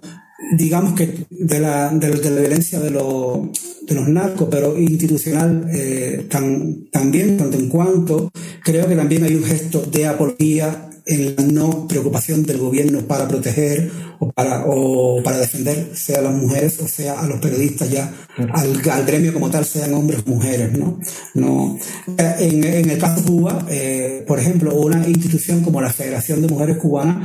[0.51, 7.37] digamos que de la, de, la violencia de, de, los narcos, pero institucional eh, también,
[7.37, 8.31] tanto en cuanto
[8.63, 13.27] creo que también hay un gesto de apología en la no preocupación del gobierno para
[13.27, 17.91] proteger o para, o para defender, sea a las mujeres o sea a los periodistas
[17.91, 18.11] ya,
[18.53, 20.99] al, al gremio como tal, sean hombres o mujeres, ¿no?
[21.35, 21.77] no
[22.17, 26.47] en, en el caso de Cuba, eh, por ejemplo, una institución como la Federación de
[26.47, 27.17] Mujeres Cubanas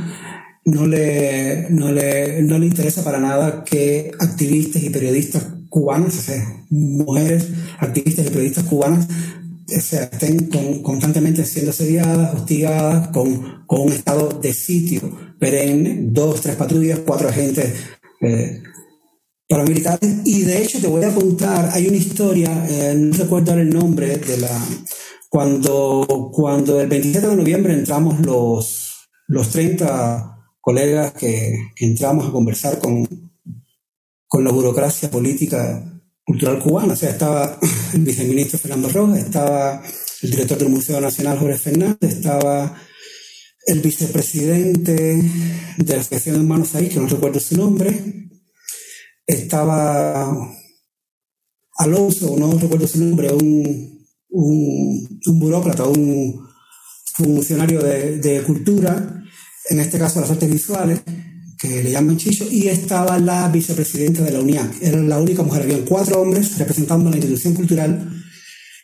[0.64, 6.26] no le, no le, no le interesa para nada que activistas y periodistas cubanos,
[6.68, 9.06] mujeres activistas y periodistas cubanas,
[9.68, 10.50] estén
[10.82, 15.00] constantemente siendo asediadas, hostigadas, con, con, un estado de sitio
[15.38, 17.72] perenne, dos, tres patrullas, cuatro agentes
[18.20, 18.62] eh,
[19.48, 20.18] paramilitares.
[20.24, 24.16] Y de hecho te voy a contar, hay una historia, eh, no recuerdo el nombre
[24.18, 24.66] de la...
[25.28, 30.29] Cuando, cuando el 27 de noviembre entramos los, los 30
[30.60, 33.06] colegas que, entramos a conversar con,
[34.26, 35.84] con la burocracia política
[36.24, 36.92] cultural cubana.
[36.92, 37.58] O sea, estaba
[37.94, 39.82] el viceministro Fernando Rojas, estaba
[40.22, 42.76] el director del Museo Nacional Jorge Fernández, estaba
[43.66, 45.22] el vicepresidente
[45.76, 48.28] de la Asociación de Hermanos Ahí, que no recuerdo su nombre,
[49.26, 50.34] estaba
[51.78, 56.46] Alonso, no recuerdo su nombre, un, un, un burócrata, un
[57.14, 59.19] funcionario de, de cultura,
[59.70, 61.00] en este caso las artes visuales,
[61.58, 64.82] que le llaman Chicho, y estaba la vicepresidenta de la UNIAC.
[64.82, 65.62] Era la única mujer.
[65.62, 68.10] Habían cuatro hombres representando la institución cultural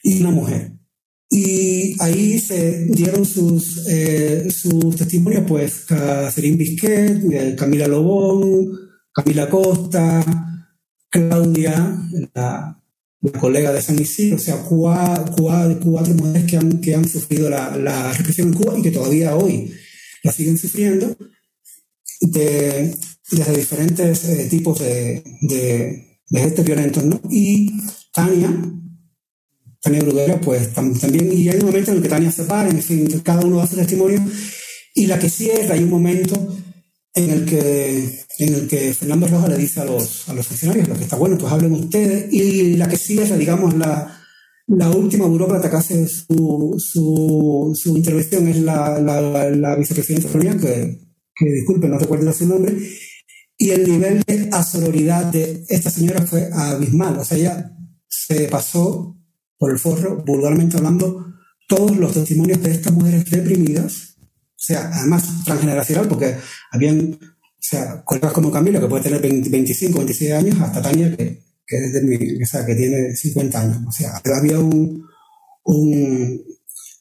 [0.02, 0.72] y una mujer.
[1.28, 8.70] Y ahí se dieron sus, eh, sus testimonios, pues, Catherine Bisquet, eh, Camila Lobón,
[9.12, 10.24] Camila Costa,
[11.10, 11.98] Claudia,
[12.32, 12.80] la,
[13.40, 18.12] colega de San Isidro, o sea, cuatro, mujeres que han, que han sufrido la, la
[18.12, 19.72] represión en Cuba y que todavía hoy
[20.26, 21.16] la siguen sufriendo
[22.20, 22.94] de,
[23.30, 27.20] desde diferentes eh, tipos de, de, de, gestos violentos, ¿no?
[27.30, 27.72] Y
[28.12, 28.50] Tania,
[29.80, 32.82] Tania Bruguera, pues también, y hay un momento en el que Tania se para, en
[32.82, 34.20] fin, cada uno da su testimonio,
[34.94, 36.56] y la que cierra, hay un momento
[37.14, 40.88] en el que, en el que Fernando Rojas le dice a los, a los funcionarios,
[40.88, 44.25] lo que está bueno, pues hablen ustedes, y la que cierra, digamos, la,
[44.68, 50.58] la última burócrata que hace su, su, su intervención es la, la, la vicepresidenta Florian,
[50.58, 52.76] que que disculpen, no recuerdo su nombre,
[53.58, 57.18] y el nivel de asororidad de esta señora fue abismal.
[57.18, 57.72] O sea, ella
[58.08, 59.16] se pasó
[59.58, 61.26] por el forro, vulgarmente hablando,
[61.68, 66.36] todos los testimonios de estas mujeres deprimidas, o sea, además transgeneracional, porque
[66.70, 71.42] habían, o sea, colegas como Camila, que puede tener 25, 26 años, hasta Tania, que,
[71.66, 73.78] que, es de mi, o sea, que tiene 50 años.
[73.88, 75.06] O sea, había un,
[75.64, 76.44] un,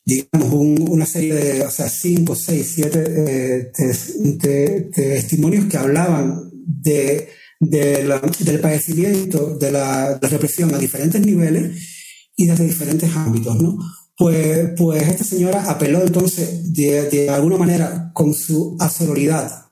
[0.06, 0.54] digamos,
[0.90, 9.58] una serie de, o sea, cinco, seis, siete eh, testimonios que hablaban de, del padecimiento
[9.58, 13.78] de la, represión a diferentes niveles y desde diferentes ámbitos, ¿no?
[14.18, 19.66] Pues, pues esta señora apeló entonces de, de alguna manera con su asororidad,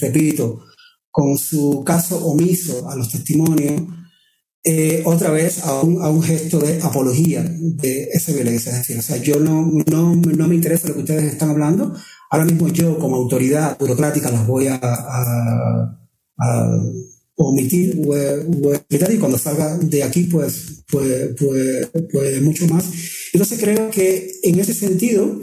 [0.00, 0.64] repito,
[1.10, 3.82] con su caso omiso a los testimonios,
[4.64, 8.72] eh, otra vez a un, a un, gesto de apología de esa violencia.
[8.72, 11.94] Es decir, o sea, yo no, no, no, me interesa lo que ustedes están hablando.
[12.30, 15.98] Ahora mismo yo, como autoridad burocrática, las voy a, a,
[16.38, 16.80] a
[17.36, 18.00] omitir
[19.10, 22.84] y cuando salga de aquí, pues, pues, pues, pues mucho más.
[23.32, 25.40] Entonces creo que en ese sentido,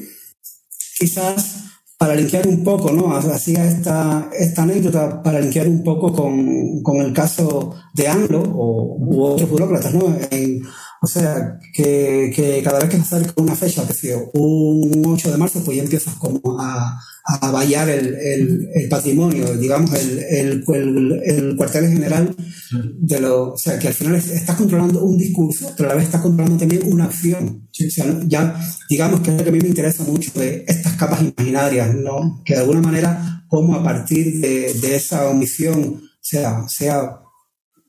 [1.00, 1.62] quizás
[2.02, 3.16] para linkear un poco, ¿no?
[3.16, 8.98] Hacía esta, esta anécdota para linkear un poco con, con el caso de Anglo o,
[8.98, 10.06] u otros burócratas, ¿no?
[11.04, 15.32] o sea, que, que, cada vez que se acerca una fecha, que sea un 8
[15.32, 20.20] de marzo, pues ya empiezas como a, a vallar el, el, el, patrimonio, digamos, el,
[20.20, 22.36] el, el, cuartel general
[22.72, 26.06] de lo, o sea, que al final estás controlando un discurso, pero a la vez
[26.06, 27.68] estás controlando también una acción.
[27.70, 30.94] O sea, ya, digamos que es lo que a mí me interesa mucho de estas
[30.94, 32.42] capas imaginarias, ¿no?
[32.44, 37.22] Que de alguna manera, como a partir de, de esa omisión, sea, sea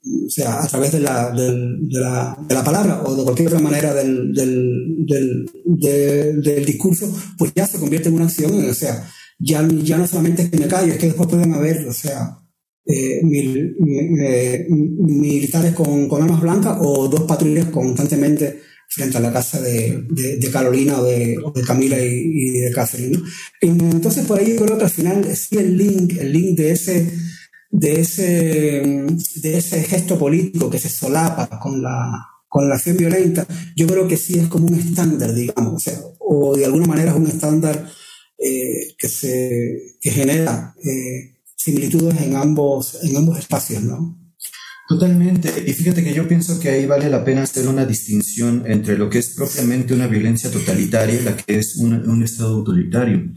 [0.04, 1.52] o sea, a través de la, de,
[1.90, 7.52] la, de la, palabra o de cualquier otra manera del, del, del, del, discurso, pues
[7.54, 9.08] ya se convierte en una acción, o sea,
[9.42, 12.38] ya, ya no solamente es que me callo, es que después pueden haber, o sea,
[12.86, 13.76] eh, mil,
[14.20, 20.04] eh, militares con, con, armas blancas o dos patrullas constantemente frente a la casa de,
[20.10, 23.22] de, Carolina o de, de Camila y, de Catherine.
[23.60, 27.10] Entonces, por ahí yo creo que al final sí el link, el link de ese,
[27.70, 28.82] de ese,
[29.36, 34.06] de ese gesto político que se solapa con la, con la acción violenta, yo creo
[34.06, 37.26] que sí es como un estándar, digamos, o, sea, o de alguna manera es un
[37.26, 37.88] estándar
[38.44, 44.18] eh, que, se, que genera eh, similitudes en ambos, en ambos espacios, ¿no?
[44.88, 45.48] Totalmente.
[45.66, 49.08] Y fíjate que yo pienso que ahí vale la pena hacer una distinción entre lo
[49.08, 53.32] que es propiamente una violencia totalitaria y la que es un, Estado autoritario.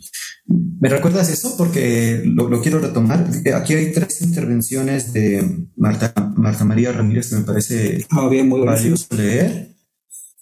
[0.48, 1.56] ¿Me recuerdas eso?
[1.58, 3.30] Porque lo, quiero retomar.
[3.56, 8.62] Aquí hay tres intervenciones de Marta, Marta María Ramírez que me parece ah, bien, muy
[8.62, 9.75] valioso leer.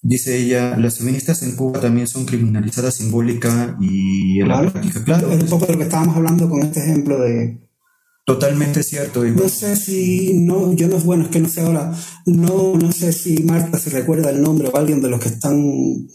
[0.05, 5.03] Dice ella, las feministas en Cuba también son criminalizadas simbólica y en la práctica.
[5.03, 5.31] Claro.
[5.31, 7.63] Es un poco de lo que estábamos hablando con este ejemplo de,
[8.25, 9.23] Totalmente cierto.
[9.25, 11.93] No sé si, no, yo no, bueno, es que no sé ahora,
[12.25, 16.07] no, no sé si Marta se recuerda el nombre o alguien de los que están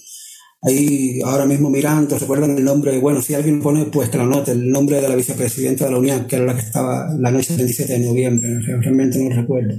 [0.63, 4.53] ahí ahora mismo mirando, recuerdan el nombre, bueno, si alguien pone, pues que lo note,
[4.53, 7.55] el nombre de la vicepresidenta de la Unión, que era la que estaba la noche
[7.55, 9.75] del 17 de noviembre, realmente no recuerdo.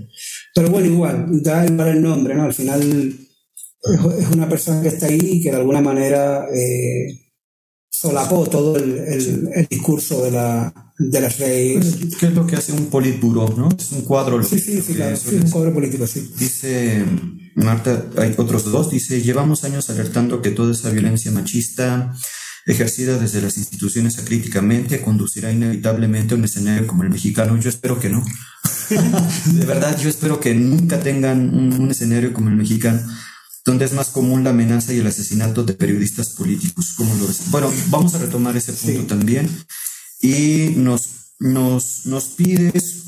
[0.54, 2.44] Pero bueno, igual, da igual el nombre, ¿no?
[2.44, 3.14] Al final
[3.84, 7.32] es, una persona que está ahí y que de alguna manera eh,
[7.90, 11.96] solapó todo el, el discurso de la de las leyes.
[12.20, 13.70] ¿Qué es lo que hace un politburo, no?
[13.76, 14.44] Es un cuadro.
[14.44, 16.30] Sí, sí, sí, claro, sí, un cuadro político, sí.
[16.38, 17.06] Dice
[17.56, 22.14] Marta, hay otros dos, dice, llevamos años alertando que toda esa violencia machista
[22.66, 27.58] ejercida desde las instituciones acríticamente conducirá inevitablemente a un escenario como el mexicano.
[27.58, 28.24] Yo espero que no.
[29.46, 33.00] de verdad, yo espero que nunca tengan un, escenario como el mexicano
[33.70, 36.96] donde es más común la amenaza y el asesinato de periodistas políticos.
[36.98, 37.52] ¿Cómo lo ves?
[37.52, 39.48] Bueno, vamos a retomar ese punto también
[40.22, 43.04] y nos, nos, nos pides,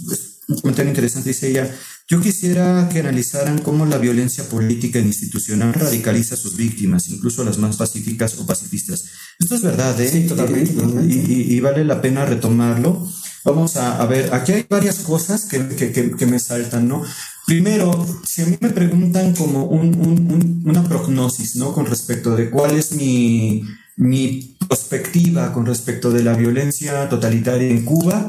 [0.48, 1.76] un comentario interesante, dice ella,
[2.08, 7.42] yo quisiera que analizaran cómo la violencia política e institucional radicaliza a sus víctimas, incluso
[7.42, 9.06] a las más pacíficas o pacifistas.
[9.40, 10.10] Esto es verdad, ¿eh?
[10.12, 10.76] Sí, totalmente.
[11.10, 13.10] Y, vale la pena retomarlo.
[13.46, 17.04] Vamos a, ver, aquí hay varias cosas que, que, que, me saltan, ¿no?
[17.48, 21.74] Primero, si a mí me preguntan como un, un, una prognosis, ¿no?
[21.74, 23.64] Con respecto de cuál es mi,
[23.98, 28.28] mi perspectiva con respecto de la violencia totalitaria en Cuba,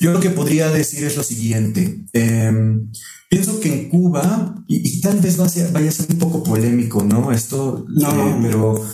[0.00, 2.04] yo lo que podría decir es lo siguiente.
[2.12, 2.90] Em,
[3.28, 7.32] pienso que en Cuba, y, tal vez vaya a ser un poco polémico, ¿no?
[7.32, 8.84] Esto, no, eh, pero...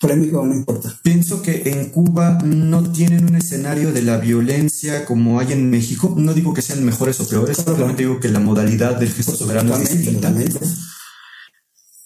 [0.00, 0.98] Polémico no importa.
[1.02, 6.14] Pienso que en Cuba no tienen un escenario de la violencia como hay en México.
[6.16, 9.76] No digo que sean mejores o peores, solamente digo que la modalidad del gesto soberano
[9.76, 10.34] es distinta.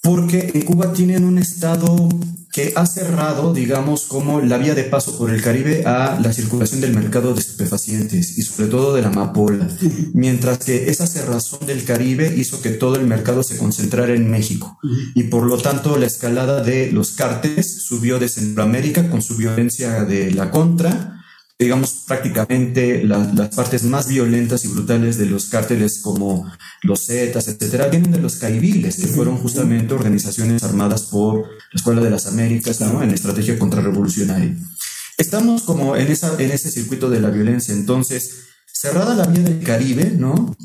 [0.03, 2.09] Porque en Cuba tienen un estado
[2.55, 6.81] que ha cerrado, digamos, como la vía de paso por el Caribe a la circulación
[6.81, 9.67] del mercado de estupefacientes y sobre todo de la amapola,
[10.13, 14.79] mientras que esa cerrazón del Caribe hizo que todo el mercado se concentrara en México.
[15.17, 20.05] Y por lo tanto la escalada de los cárteles subió de Centroamérica con su violencia
[20.05, 21.11] de la contra.
[21.59, 26.51] Digamos, prácticamente las partes más violentas y brutales de los cárteles como
[26.83, 32.11] los Zetas, etcétera, vienen de los caibiles, que fueron justamente organizaciones armadas por Escuela de
[32.11, 33.03] las Américas, ¿no?
[33.03, 34.57] En estrategia contrarrevolucionaria.
[35.19, 37.75] Estamos como en, esa, en ese circuito de la violencia.
[37.75, 40.57] Entonces, cerrada la vía del Caribe, ¿no?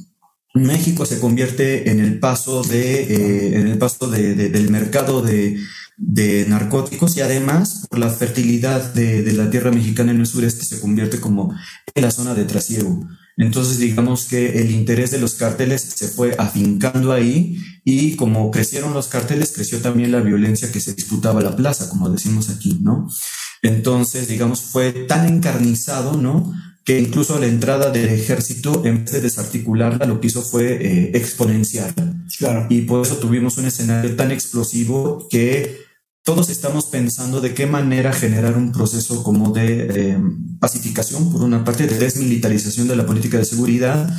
[0.55, 5.59] México se convierte en el paso de, eh, en el paso del mercado de,
[5.99, 10.79] de narcóticos y además por la fertilidad de, la tierra mexicana en el sureste se
[10.79, 11.53] convierte como
[11.93, 13.05] en la zona de trasiego.
[13.39, 18.93] Entonces digamos que el interés de los cárteles se fue afincando ahí y como crecieron
[18.93, 23.07] los cárteles, creció también la violencia que se disputaba la plaza, como decimos aquí, ¿no?
[23.61, 26.53] Entonces, digamos, fue tan encarnizado, ¿no?
[26.83, 31.11] Que incluso la entrada del ejército, en vez de desarticularla, lo que hizo fue eh,
[31.13, 32.13] exponenciarla.
[32.37, 32.67] Claro.
[32.69, 35.88] Y por eso tuvimos un escenario tan explosivo que
[36.23, 40.17] todos estamos pensando de qué manera generar un proceso como de eh,
[40.59, 44.09] pacificación, por una parte, de desmilitarización de la política de seguridad,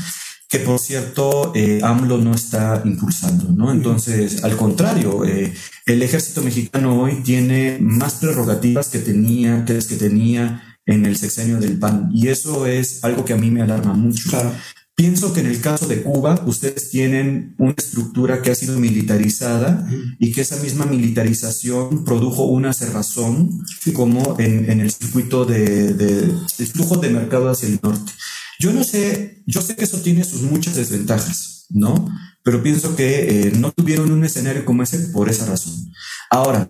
[0.48, 3.70] que por cierto eh, AMLO no está impulsando, ¿no?
[3.70, 5.54] Entonces, al contrario, eh,
[5.86, 11.16] el ejército mexicano hoy tiene más prerrogativas que tenía, que las que tenía en el
[11.16, 14.28] sexenio del PAN, y eso es algo que a mí me alarma mucho.
[14.30, 14.52] Claro.
[15.00, 19.88] Pienso que en el caso de Cuba, ustedes tienen una estructura que ha sido militarizada
[20.18, 23.48] y que esa misma militarización produjo una cerrazón
[23.94, 26.30] como en, el circuito de,
[26.70, 28.12] flujo de mercado hacia el norte.
[28.58, 32.06] Yo no sé, yo sé que eso tiene sus muchas desventajas, ¿no?
[32.42, 35.72] Pero pienso que eh, no tuvieron un escenario como ese por esa razón.
[36.28, 36.68] Ahora,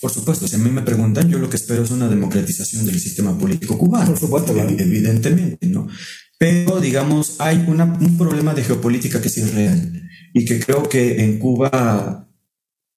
[0.00, 3.00] por supuesto, si a mí me preguntan, yo lo que espero es una democratización del
[3.00, 4.10] sistema político cubano.
[4.10, 5.88] Por supuesto, evidentemente, ¿no?
[6.44, 11.24] Pero, digamos, hay un problema de geopolítica que sí es real y que creo que
[11.24, 12.28] en Cuba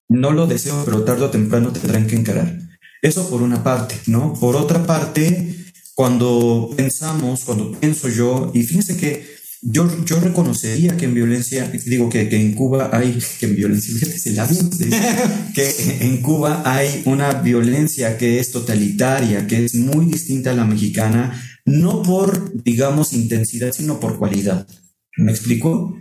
[0.09, 2.59] no lo deseo, pero tarde o temprano tendrán que encarar.
[3.03, 4.34] Eso por una parte, ¿no?
[4.34, 5.55] Por otra parte,
[5.94, 9.24] cuando pensamos, cuando pienso yo, y fíjense que
[9.62, 13.94] yo, yo reconocería que en violencia, digo que, que en Cuba hay, que en violencia,
[14.49, 14.88] fíjate,
[15.55, 20.64] que en Cuba hay una violencia que es totalitaria, que es muy distinta a la
[20.64, 24.66] mexicana, no por, digamos, intensidad, sino por cualidad.
[25.16, 25.96] ¿Me explico?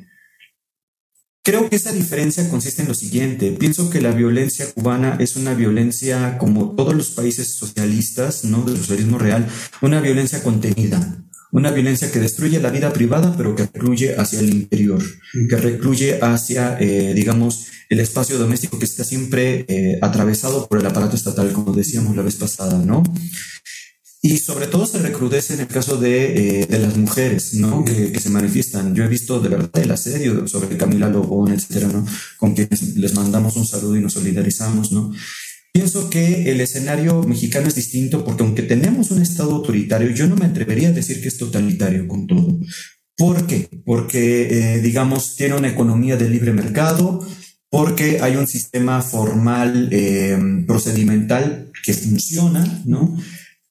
[1.44, 3.52] Creo que esa diferencia consiste en lo siguiente.
[3.52, 8.64] Pienso que la violencia cubana es una violencia, como todos los países socialistas, ¿no?
[8.64, 9.48] Del socialismo real,
[9.82, 11.24] una violencia contenida.
[11.52, 15.02] Una violencia que destruye la vida privada, pero que recluye hacia el interior,
[15.48, 20.86] que recluye hacia, eh, digamos, el espacio doméstico que está siempre eh, atravesado por el
[20.86, 23.04] aparato estatal, como decíamos la vez pasada, ¿no?
[24.26, 27.86] Y sobre todo se recrudece en el caso de, eh, de las mujeres, ¿no?
[27.86, 28.96] Que, que, se manifiestan.
[28.96, 32.04] Yo he visto de verdad el asedio sobre Camila Lobón, etcétera, ¿no?
[32.40, 35.12] Con quienes les mandamos un saludo y nos solidarizamos, ¿no?
[35.72, 40.36] Pienso que el escenario mexicano es distinto porque aunque tenemos un Estado autoritario, yo no
[40.36, 42.60] me atrevería a decir que es totalitario con todo.
[43.16, 43.70] ¿Por qué?
[43.86, 47.24] Porque, eh, digamos, tiene una economía de libre mercado,
[47.70, 53.16] porque hay un sistema formal, eh, procedimental que funciona, ¿no?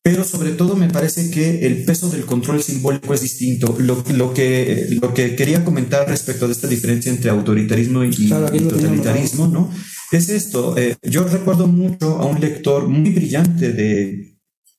[0.04, 3.74] Pero sobre todo me parece que el peso del control simbólico es distinto.
[3.78, 9.48] Lo, lo, que, lo que quería comentar respecto de esta diferencia entre autoritarismo y, totalitarismo,
[9.48, 9.70] ¿no?
[10.12, 10.76] Es esto.
[10.76, 14.33] Eh, yo recuerdo mucho a un lector muy brillante de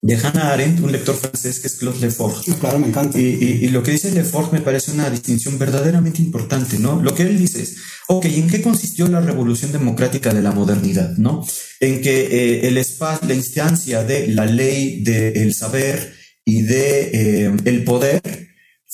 [0.06, 2.46] de Hannah Arendt, un lector francés que es Claude Lefort.
[2.60, 3.20] Claro, me encanta.
[3.20, 7.02] Y, lo que dice Lefort me parece una distinción verdaderamente importante, ¿no?
[7.02, 11.18] Lo que él dice es, ok, ¿en qué consistió la revolución democrática de la modernidad,
[11.18, 11.44] ¿no?
[11.80, 16.14] En que eh, el espacio, la instancia de la ley, del saber
[16.46, 18.22] y de eh, el poder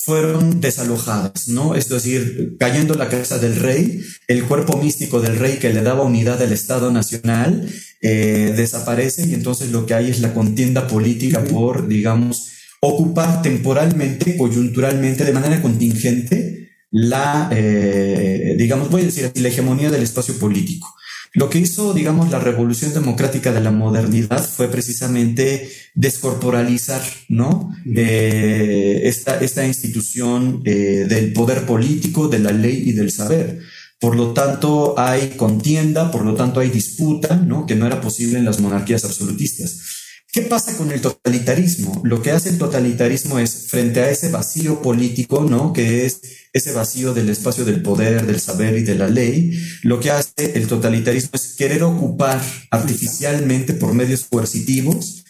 [0.04, 1.76] fueron desalojadas, ¿no?
[1.76, 6.04] Es decir, cayendo la casa del rey, el cuerpo místico del rey que le daba
[6.04, 7.70] unidad al Estado Nacional
[8.02, 12.48] eh, desaparece y entonces lo que hay es la contienda política por, digamos,
[12.80, 19.92] ocupar temporalmente, coyunturalmente, de manera contingente, la, eh, digamos, voy a decir así, la hegemonía
[19.92, 20.88] del espacio político.
[21.34, 27.74] Lo que hizo, digamos, la revolución democrática de la modernidad fue precisamente descorporalizar, ¿no?
[27.86, 33.60] Esta, esta institución eh, del poder político, de la ley y del saber.
[33.98, 37.66] Por lo tanto, hay contienda, por lo tanto, hay disputa, ¿no?
[37.66, 40.01] Que no era posible en las monarquías absolutistas.
[40.34, 42.02] ¿Qué pasa con el totalitarismo?
[42.06, 45.74] Lo que hace el totalitarismo es, frente a ese vacío político, ¿no?
[45.74, 46.22] Que es
[46.54, 49.52] ese vacío del espacio del poder, del saber y de la ley,
[49.84, 55.26] lo que hace el totalitarismo es querer ocupar artificialmente por medios coercitivos,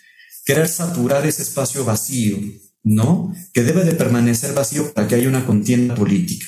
[0.46, 2.38] querer saturar ese espacio vacío,
[2.84, 3.34] ¿no?
[3.54, 6.46] Que debe de permanecer vacío para que haya una contienda política.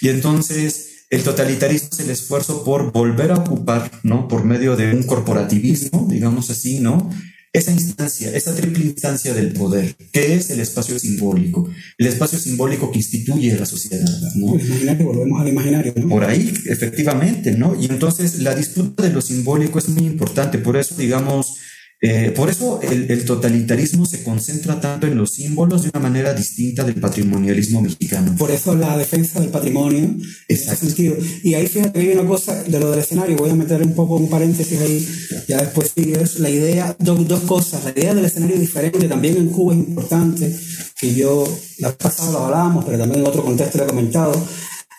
[0.00, 4.26] Y entonces, el totalitarismo es el esfuerzo por volver a ocupar, ¿no?
[4.26, 7.10] Por medio de un corporativismo, digamos así, ¿no?
[7.52, 12.92] Esa instancia, esa triple instancia del poder, que es el espacio simbólico, el espacio simbólico
[12.92, 14.06] que instituye la sociedad.
[14.36, 14.54] ¿no?
[14.54, 15.92] imaginario, volvemos al imaginario.
[15.96, 16.08] ¿no?
[16.08, 17.74] Por ahí, efectivamente, ¿no?
[17.80, 21.56] Y entonces la disputa de lo simbólico es muy importante, por eso, digamos,
[22.02, 26.82] eh, por eso el, totalitarismo se concentra tanto en los símbolos de una manera distinta
[26.82, 28.34] del patrimonialismo mexicano.
[28.38, 30.16] Por eso la defensa del patrimonio.
[30.48, 30.86] Exacto.
[30.86, 31.16] Sentido.
[31.42, 33.92] Y ahí fíjate que hay una cosa de lo del escenario, voy a meter un
[33.92, 35.06] poco un paréntesis ahí,
[35.46, 36.38] ya después sigues.
[36.40, 37.84] La idea, dos, dos cosas.
[37.84, 40.56] La idea del escenario diferente también en Cuba es importante,
[40.98, 41.44] que yo
[41.78, 44.48] la vez pasada lo hablábamos, pero también en otro contexto lo he comentado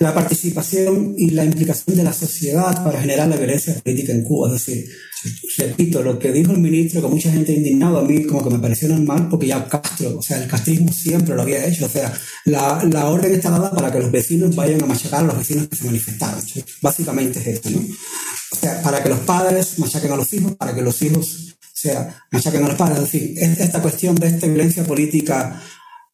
[0.02, 4.48] la participación y la implicación de la sociedad para generar la violencia política en Cuba.
[4.48, 4.86] Es decir,
[5.58, 8.60] repito, lo que dijo el ministro, que mucha gente indignado, a mí como que me
[8.60, 11.86] pareció normal, porque ya Castro, o sea, el castrismo siempre lo había hecho.
[11.86, 12.14] O sea,
[12.46, 15.68] la, la orden está dada para que los vecinos vayan a machacar a los vecinos
[15.68, 16.42] que se manifestaron.
[16.82, 17.80] Básicamente es esto, ¿no?
[17.80, 21.76] O sea, para que los padres machaquen a los hijos, para que los hijos, o
[21.76, 23.00] sea, machaquen a los padres.
[23.00, 25.62] Es decir, esta cuestión de esta violencia política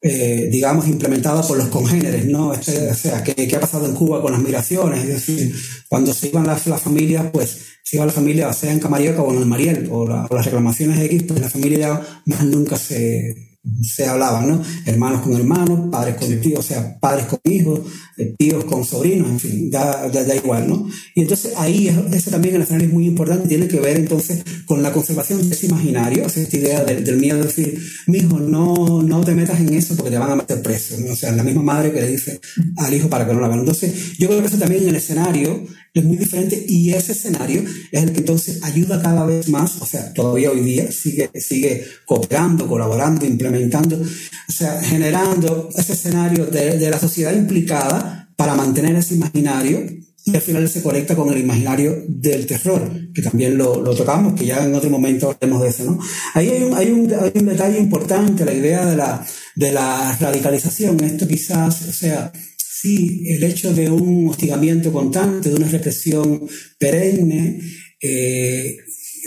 [0.02, 2.54] eh, digamos, implementada por los congéneres, ¿no?
[2.54, 5.04] Este, o sea, ¿qué, ha pasado en Cuba con las migraciones?
[5.04, 5.56] Es decir,
[5.89, 9.34] cuando se iban las, las familias, pues se iba la familia, sea en Camarioca o
[9.34, 14.05] en el Mariel, o, o las reclamaciones X, pues la familia más nunca se, se
[14.05, 14.61] hablaba, ¿no?
[14.86, 17.82] Hermanos con hermanos, padres con tíos, o sea, padres con hijos,
[18.18, 20.88] eh, tíos con sobrinos, en fin, da, da, igual, ¿no?
[21.15, 24.82] Y entonces ahí, ese también el escenario es muy importante, tiene que ver entonces con
[24.82, 29.01] la conservación de ese imaginario, o sea, esta idea del, miedo de decir, mijo, no,
[29.03, 31.13] no te metas en eso porque te van a meter preso, ¿no?
[31.13, 32.39] O sea, la misma madre que le dice
[32.78, 33.59] al hijo para que no lo hagan.
[33.59, 35.65] Entonces, yo creo que eso también en el escenario
[36.00, 39.86] es muy diferente y ese escenario es el que entonces ayuda cada vez más, o
[39.86, 46.78] sea, todavía hoy día sigue, sigue cooperando, colaborando, implementando, o sea, generando ese escenario de,
[46.78, 49.86] de la sociedad implicada para mantener ese imaginario
[50.28, 54.34] y al final se conecta con el imaginario del terror, que también lo, lo tocamos,
[54.34, 56.00] que ya en otro momento hablemos de eso, ¿no?
[56.34, 59.26] Ahí hay un, hay un, hay un detalle importante, la idea de la,
[59.56, 62.34] de la radicalización, esto quizás, o sea,
[62.80, 66.47] Sí, el hecho de un hostigamiento constante, de una represión
[66.78, 67.59] perenne,
[67.99, 68.78] eh,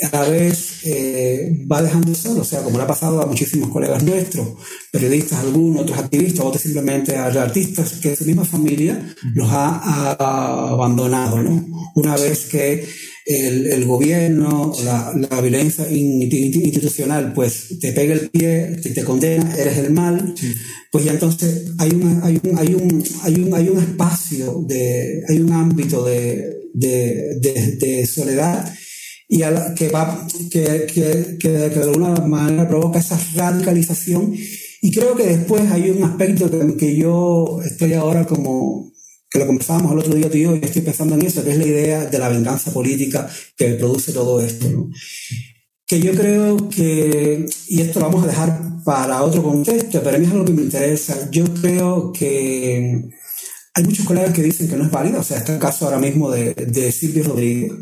[0.03, 3.71] a la vez eh, va dejando solo, o sea, como le ha pasado a muchísimos
[3.71, 4.49] colegas nuestros,
[4.91, 10.13] periodistas algunos, otros activistas, otros simplemente a artistas, que su misma familia los ha,
[10.71, 11.67] abandonado, ¿no?
[11.95, 12.87] Una vez que
[13.27, 19.55] el, el gobierno, la, la, violencia institucional, pues te pega el pie, te, te condena,
[19.57, 20.35] eres el mal,
[20.91, 25.23] pues ya entonces hay, una, hay, un, hay, un, hay, un, hay un espacio, de,
[25.29, 28.73] hay un ámbito de, de, de, de soledad
[29.33, 34.35] y a la, que, va, que, que, que, de alguna manera provoca esa radicalización.
[34.83, 38.91] Y creo que después hay un aspecto que, que yo estoy ahora como,
[39.31, 41.53] que lo conversábamos el otro día tú y yo, y estoy pensando en eso, que
[41.53, 44.69] es la idea de la venganza política que produce todo esto.
[44.69, 44.91] ¿no?
[45.87, 50.19] Que yo creo que, y esto lo vamos a dejar para otro contexto, pero a
[50.19, 53.11] mí es algo que me interesa, yo creo que
[53.75, 55.99] hay muchos colegas que dicen que no es válido, o sea, está el caso ahora
[55.99, 57.73] mismo de, de Silvio Rodríguez,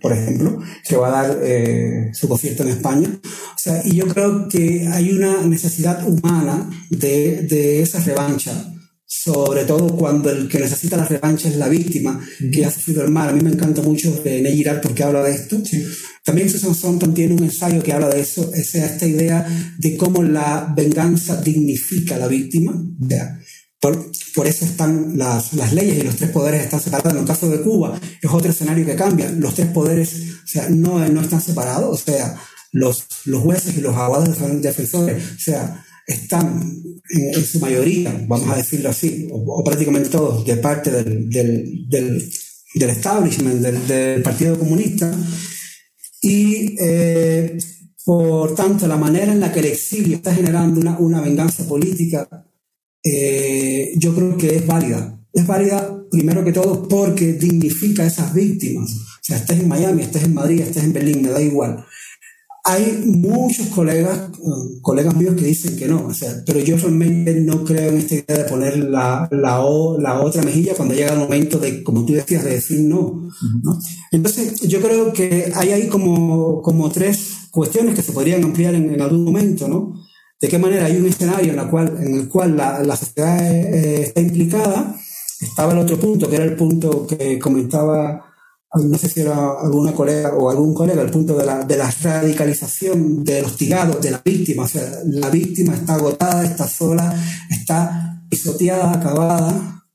[0.00, 3.08] por ejemplo, que va a dar eh, su concierto en España.
[3.24, 8.72] O sea, y yo creo que hay una necesidad humana de, de esa revancha,
[9.06, 12.20] sobre todo cuando el que necesita la revancha es la víctima
[12.52, 13.30] que ha sufrido el mal.
[13.30, 15.60] A mí me encanta mucho René Girard porque habla de esto.
[16.24, 19.46] También Susan Sontag tiene un ensayo que habla de eso, es esta idea
[19.78, 22.72] de cómo la venganza dignifica a la víctima.
[22.72, 23.40] O sea,
[24.34, 27.12] por, eso están las, leyes y los tres poderes están separados.
[27.12, 29.30] En el caso de Cuba es otro escenario que cambia.
[29.30, 32.00] Los tres poderes o sea, no, no están separados.
[32.00, 32.34] O sea,
[32.72, 33.04] los,
[33.42, 36.62] jueces y los abogados defensores o sea, están
[37.10, 42.32] en, su mayoría, vamos a decirlo así, o, prácticamente todos, de parte del, del, del,
[42.74, 45.14] del establishment, del, del, Partido Comunista.
[46.22, 47.58] Y eh,
[48.02, 52.26] por tanto, la manera en la que el exilio está generando una, una venganza política
[53.04, 55.20] eh, yo creo que es válida.
[55.32, 58.90] Es válida primero que todo porque dignifica a esas víctimas.
[58.94, 61.84] O sea, estés en Miami, estés en Madrid, estés en Berlín, me da igual.
[62.66, 67.34] Hay muchos colegas, eh, colegas míos que dicen que no, o sea, pero yo realmente
[67.34, 69.62] no creo en esta idea de poner la, la,
[69.98, 73.28] la otra mejilla cuando llega el momento de, como tú decías, de decir no,
[73.62, 73.78] ¿no?
[74.12, 78.94] Entonces, yo creo que hay ahí como, como tres cuestiones que se podrían ampliar en,
[78.94, 80.03] en algún momento, ¿no?
[80.44, 84.02] De qué manera hay un escenario en, la cual, en el cual la, sociedad eh,
[84.02, 84.94] está implicada.
[85.40, 88.26] Estaba el otro punto, que era el punto que comentaba,
[88.74, 91.90] no sé si era alguna colega o algún colega, el punto de la, de la
[91.90, 94.64] radicalización del hostigado, de la víctima.
[94.64, 97.18] O sea, la víctima está agotada, está sola,
[97.48, 99.86] está pisoteada, acabada,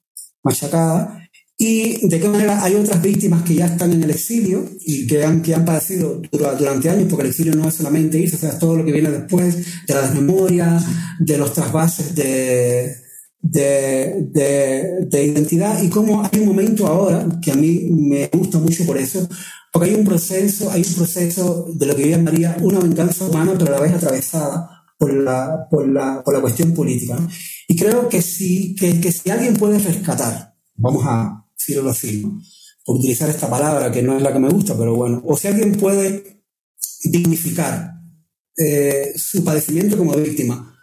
[0.41, 1.28] machacada,
[1.61, 5.25] y de qué manera hay otras víctimas que ya están en el exilio y que
[5.25, 8.51] han, que han padecido durante años, porque el exilio no es solamente irse, o sea,
[8.51, 10.81] es todo lo que viene después, de la desmemoria,
[11.19, 12.95] de los trasvases de,
[13.41, 18.57] de, de, de, identidad, y cómo hay un momento ahora que a mí me gusta
[18.57, 19.27] mucho por eso,
[19.73, 23.55] porque hay un proceso, hay un proceso de lo que yo llamaría una venganza humana,
[23.59, 27.17] pero a la vez atravesada por la, por la, por la cuestión política.
[27.67, 31.38] Y creo que sí, que, que si alguien puede rescatar, vamos a
[32.85, 35.47] por utilizar esta palabra que no es la que me gusta, pero bueno, o si
[35.47, 36.43] alguien puede
[37.03, 37.93] dignificar
[38.57, 40.75] eh, su padecimiento como víctima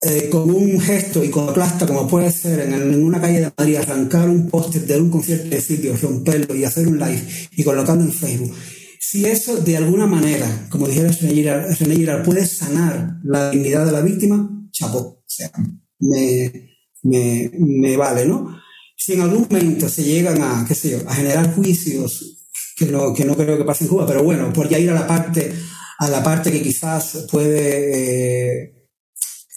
[0.00, 4.28] eh, con un gesto iconoclasta como puede ser en, en, una calle de Madrid arrancar
[4.28, 7.26] un póster de un concierto de sitio, romperlo y hacer un live
[7.56, 8.54] y colocarlo en Facebook.
[9.00, 14.02] Si eso de alguna manera, como dijera René Girard, puede sanar la dignidad de la
[14.02, 15.50] víctima, chapó, o sea,
[15.98, 18.56] me, me, me vale, ¿no?
[18.98, 22.44] Si en algún momento se llegan a, qué sé yo, a generar juicios,
[22.76, 24.94] que no, que no creo que pase en Cuba, pero bueno, por ya ir a
[24.94, 25.52] la parte,
[26.00, 28.74] a la parte que quizás puede eh,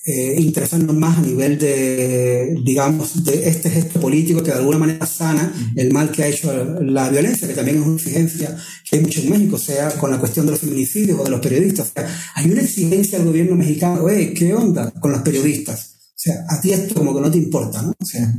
[0.05, 5.07] eh, interesarnos más a nivel de, digamos, de este gesto político que de alguna manera
[5.07, 8.55] sana el mal que ha hecho la violencia, que también es una exigencia
[8.87, 11.39] que hay mucho en México, sea con la cuestión de los feminicidios o de los
[11.39, 11.87] periodistas.
[11.89, 15.95] O sea, hay una exigencia al gobierno mexicano, ¿qué onda con los periodistas?
[16.09, 17.93] O sea, a ti esto como que no te importa, ¿no?
[17.99, 18.31] O sea,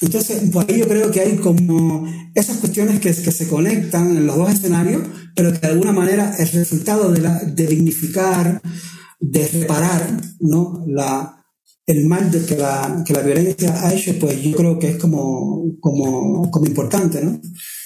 [0.00, 4.26] entonces, por ahí yo creo que hay como esas cuestiones que, que se conectan en
[4.26, 5.02] los dos escenarios,
[5.34, 8.60] pero que de alguna manera el resultado de, la, de dignificar,
[9.20, 10.84] de reparar ¿no?
[10.86, 11.44] la,
[11.86, 14.96] el mal de que la, que la violencia ha hecho, pues yo creo que es
[14.96, 17.40] como, como, como importante, ¿no?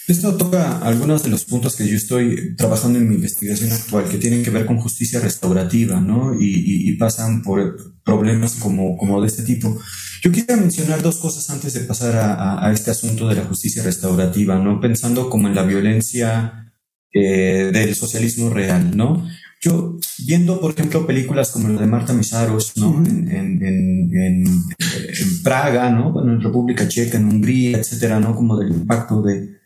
[0.09, 4.19] Esto toca algunos de los puntos que yo estoy trabajando en mi investigación actual, que
[4.19, 6.35] tienen que ver con justicia restaurativa, ¿no?
[6.39, 9.79] Y, y, y pasan por problemas como, como de este tipo.
[10.23, 13.83] Yo quisiera mencionar dos cosas antes de pasar a, a, este asunto de la justicia
[13.83, 14.81] restaurativa, ¿no?
[14.81, 16.73] Pensando como en la violencia
[17.13, 19.27] eh, del socialismo real, ¿no?
[19.61, 23.05] Yo, viendo, por ejemplo, películas como la de Marta Misaros, ¿no?
[23.05, 26.13] En, en, en, en, Praga, ¿no?
[26.13, 28.37] Bueno, en República Checa, en Hungría, etcétera, ¿no?
[28.37, 29.59] Como del impacto de,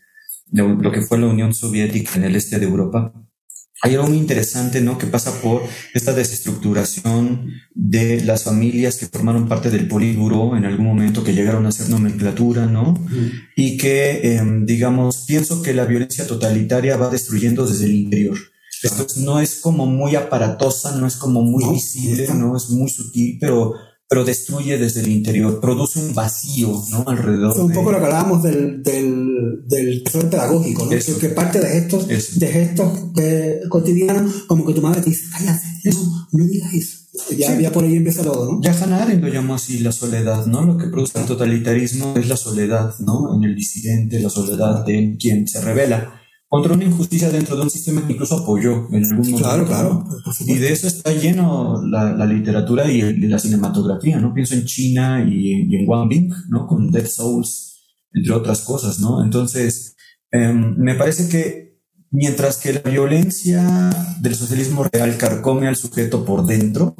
[0.47, 3.13] de lo que fue la Unión Soviética en el este de Europa.
[3.81, 4.97] Hay algo muy interesante, ¿no?
[4.97, 5.61] Que pasa por
[5.93, 11.65] esta desestructuración de las familias que formaron parte del Politburo en algún momento, que llegaron
[11.67, 12.95] a ser nomenclatura, ¿no?
[13.55, 18.37] Y que, em, digamos, pienso que la violencia totalitaria va destruyendo desde el interior.
[18.81, 23.37] Esto no es como muy aparatosa, no es como muy visible, no es muy sutil,
[23.39, 23.73] pero
[24.09, 27.03] pero destruye desde el interior, produce un vacío ¿no?
[27.07, 27.51] alrededor.
[27.51, 30.89] Es un poco lo que hablábamos del, del, del pedagógico, ¿no?
[31.19, 35.65] Que, parte de gestos, de gestos eh, cotidianos, como que tu madre te dice, cállate,
[35.85, 36.97] no, no digas eso.
[37.35, 38.61] Ya, ya por ahí empieza todo, ¿no?
[38.61, 40.63] Ya Hannah Arendt lo llamó así la soledad, ¿no?
[40.63, 43.35] Lo que produce el totalitarismo es la soledad, ¿no?
[43.35, 47.69] En el disidente, la soledad de quien se revela contra una injusticia dentro de un
[47.69, 49.37] sistema que incluso apoyó en algún momento.
[49.37, 50.05] Claro, claro.
[50.45, 54.33] Y de eso está lleno la, literatura y, la cinematografía, ¿no?
[54.33, 56.65] Pienso en China y, en Wang Bing, ¿no?
[56.65, 57.81] Con Dead Souls,
[58.13, 59.23] entre otras cosas, ¿no?
[59.23, 59.95] Entonces,
[60.31, 61.81] em, me parece que
[62.11, 63.89] mientras que la violencia
[64.21, 66.95] del socialismo real carcome al sujeto por dentro,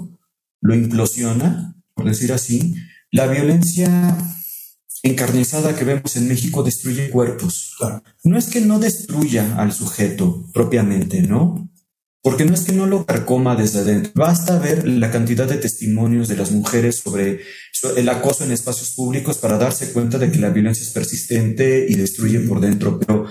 [0.59, 2.75] lo implosiona, por decir así,
[3.11, 4.17] la violencia
[5.08, 7.76] encarnizada que vemos en México destruye cuerpos.
[8.24, 11.70] No es que no destruya al sujeto propiamente, ¿no?
[12.22, 14.12] Porque no es que no lo carcoma desde adentro.
[14.16, 17.41] Basta ver la cantidad de testimonios de las mujeres sobre
[17.95, 21.95] el acoso en espacios públicos para darse cuenta de que la violencia es persistente y
[21.95, 22.99] destruye por dentro.
[22.99, 23.26] Pero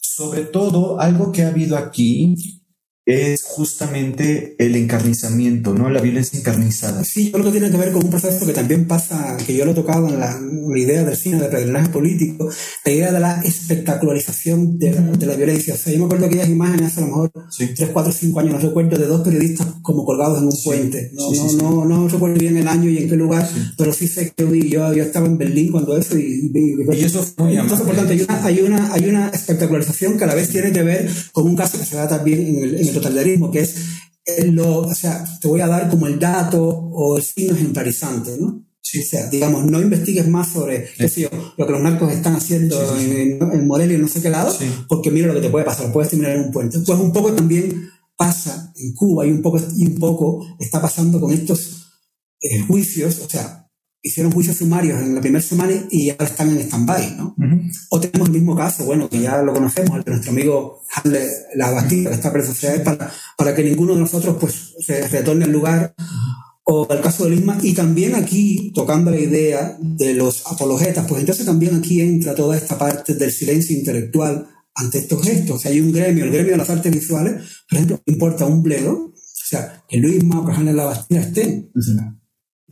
[0.00, 2.61] sobre todo, algo que ha habido aquí
[3.04, 5.90] es justamente el encarnizamiento, ¿no?
[5.90, 7.02] La violencia encarnizada.
[7.02, 9.64] Sí, yo creo que tiene que ver con un proceso que también pasa, que yo
[9.64, 10.38] lo he tocado en la,
[10.76, 12.48] idea del cine, del peregrinaje político,
[12.84, 14.92] la idea de la espectacularización de,
[15.26, 15.74] la violencia.
[15.74, 17.70] O sea, yo me acuerdo aquellas imágenes, a lo mejor sí.
[17.74, 21.10] 3, 4, 5 años, no recuerdo, de dos periodistas como colgados en un puente.
[21.14, 24.32] No, no, no, no, recuerdo bien el año y en qué lugar, pero sí sé
[24.36, 27.96] que yo, yo estaba en Berlín cuando eso y, y, eso fue muy Entonces, por
[27.96, 31.10] tanto, hay una, hay, una, hay una espectacularización que a la vez tiene que ver
[31.32, 33.76] con un caso que se da también en el totalitarismo, que es
[34.46, 38.64] lo, o sea, te voy a dar como el dato o el signo ejemplarizante, ¿no?
[38.80, 39.00] Sí.
[39.00, 42.36] O sea, digamos, no investigues más sobre qué sé yo, lo que los narcos están
[42.36, 44.54] haciendo en, en, Morelia y no sé qué lado,
[44.88, 46.78] porque mira lo que te puede pasar, puedes terminar en un puente.
[46.80, 51.20] Pues un poco también pasa en Cuba y un poco, y un poco está pasando
[51.20, 51.82] con estos
[52.40, 53.61] eh, juicios, o sea,
[54.02, 57.36] hicieron juicios sumarios en la primera semana y ahora están en stand-by, ¿no?
[57.90, 61.28] O tenemos el mismo caso, bueno, que ya lo conocemos, el de nuestro amigo Hanle
[61.54, 62.52] La Bastilla, que está preso,
[62.84, 65.94] para, para que ninguno de nosotros pues se retorne al lugar,
[66.64, 71.20] o el caso de Lisma, y también aquí, tocando la idea de los apologetas, pues
[71.20, 75.56] entonces también aquí entra toda esta parte del silencio intelectual ante estos gestos.
[75.56, 77.34] O sea, hay un gremio, el gremio de las artes visuales,
[77.68, 81.70] por ejemplo, importa un bledo, o sea, que Luisma o que Hanle La Bastilla estén.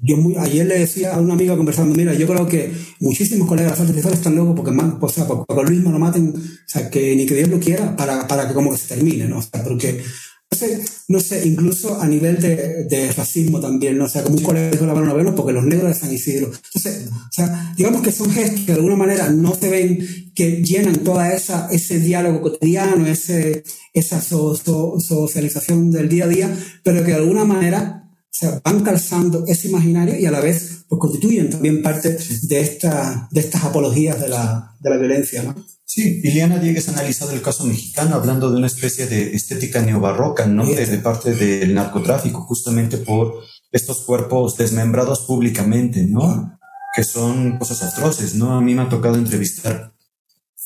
[0.02, 3.78] Yo muy, ayer le decía a una amiga conversando, mira, yo creo que muchísimos colegas
[3.86, 6.88] de están locos porque, man, o sea, porque, porque Luis no lo maten, o sea,
[6.88, 9.38] que ni que Dios lo quiera para, para que como que se termine, ¿no?
[9.38, 10.02] O sea, porque,
[10.50, 14.06] no sé, no sé, incluso a nivel de, de racismo también, ¿no?
[14.06, 16.46] O sea, como un colega dijo la mano noveno porque los negros de San Isidro.
[16.46, 19.98] Entonces, o sea, digamos que son gestos que de alguna manera no se ven,
[20.34, 27.04] que llenan toda esa, ese diálogo cotidiano, ese, esa socialización del día a día, pero
[27.04, 31.50] que de alguna manera sea, van calzando ese imaginario y a la vez pues, constituyen
[31.50, 35.54] también parte de, esta, de estas apologías de la, de la violencia, ¿no?
[35.84, 40.46] Sí, Liliana Diegues ha analizado el caso mexicano hablando de una especie de estética neobarroca,
[40.46, 40.64] ¿no?
[40.64, 46.56] Desde parte del narcotráfico, justamente por estos cuerpos desmembrados públicamente, ¿no?
[46.94, 48.56] Que son cosas atroces, ¿no?
[48.56, 49.92] A mí me ha tocado entrevistar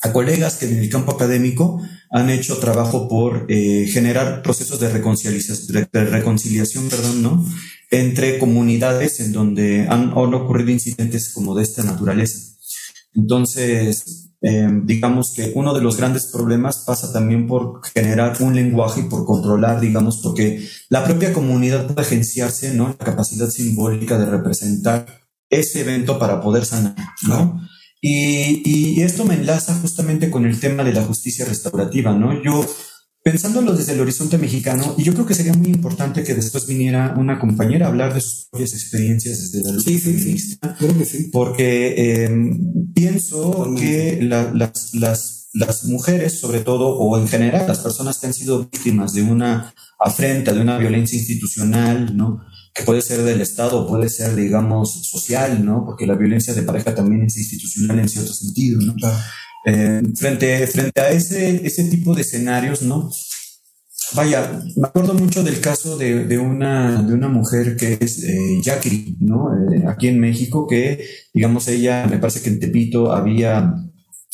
[0.03, 1.81] a colegas que en el campo académico
[2.15, 7.45] han hecho trabajo por eh, generar procesos de reconciliación, perdón, ¿no?
[7.91, 12.39] entre comunidades en donde han, ocurrido incidentes como de esta naturaleza.
[13.17, 19.01] Entonces, eh, digamos que uno de los grandes problemas pasa también por generar un lenguaje
[19.01, 22.95] y por controlar, digamos, porque la propia comunidad puede agenciarse, ¿no?
[22.97, 25.05] La capacidad simbólica de representar
[25.51, 26.95] ese evento para poder sanar,
[27.27, 27.61] ¿no?
[28.07, 32.43] Y, esto me enlaza justamente con el tema de la justicia restaurativa, ¿no?
[32.43, 32.67] Yo,
[33.23, 37.15] pensándolo desde el horizonte mexicano, y yo creo que sería muy importante que después viniera
[37.17, 40.39] una compañera a hablar de sus propias experiencias desde la lucha sí, sí, sí.
[40.39, 41.31] Sí.
[41.33, 48.19] Porque em, pienso que las, las, las mujeres, sobre todo, o en general, las personas
[48.19, 52.43] que han sido víctimas de una afrenta, de una violencia institucional, ¿no?
[52.75, 55.85] Que puede ser del Estado, puede ser, digamos, social, ¿no?
[55.87, 58.95] Porque la violencia de pareja también es institucional en cierto sentido, ¿no?
[59.67, 63.11] Eh, frente, frente a ese, ese tipo de escenarios, ¿no?
[64.15, 68.61] Vaya, me acuerdo mucho del caso de, de una, de una mujer que es eh,
[69.21, 69.49] ¿no?
[69.73, 73.73] Eh, aquí en México, que, digamos, ella, me parece que en Tepito había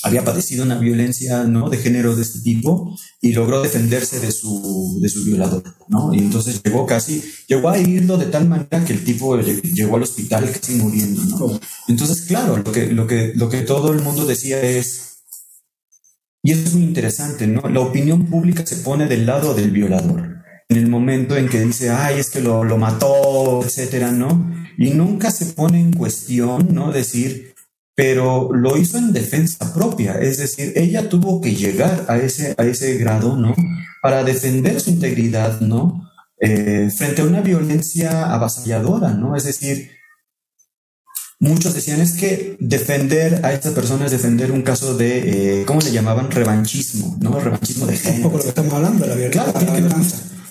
[0.02, 1.68] había padecido una violencia ¿no?
[1.68, 6.14] de género de este tipo y logró defenderse de su, de su violador, ¿no?
[6.14, 10.02] Y entonces llegó casi, llegó a irlo de tal manera que el tipo llegó al
[10.02, 11.60] hospital casi muriendo, ¿no?
[11.88, 15.18] Entonces, claro, lo que, lo que, lo que todo el mundo decía es,
[16.42, 17.68] y eso es muy interesante, ¿no?
[17.68, 20.38] La opinión pública se pone del lado del violador.
[20.70, 24.54] En el momento en que dice, ay, es que lo, lo mató, etcétera, ¿no?
[24.78, 26.92] Y nunca se pone en cuestión, ¿no?
[26.92, 27.49] Decir,
[28.00, 32.64] pero lo hizo en defensa propia, es decir, ella tuvo que llegar a ese, a
[32.64, 33.54] ese grado, ¿no?
[34.00, 36.10] Para defender su integridad, ¿no?
[36.40, 39.36] Eh, frente a una violencia avasalladora, ¿no?
[39.36, 39.90] Es decir,
[41.40, 45.82] muchos decían es que defender a esta persona es defender un caso de, eh, ¿cómo
[45.82, 46.30] le llamaban?
[46.30, 47.38] Revanchismo, ¿no?
[47.38, 48.16] Revanchismo de género.
[48.16, 49.52] Un poco lo que estamos hablando, la verdad.
[49.52, 49.60] Claro,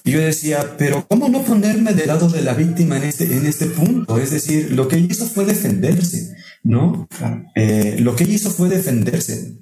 [0.04, 3.46] y yo decía, pero ¿cómo no ponerme del lado de la víctima en este, en
[3.46, 4.18] este punto?
[4.20, 6.36] Es decir, lo que hizo fue defenderse.
[6.64, 7.08] ¿No?
[7.56, 9.58] Eh, lo que ella hizo fue defenderse.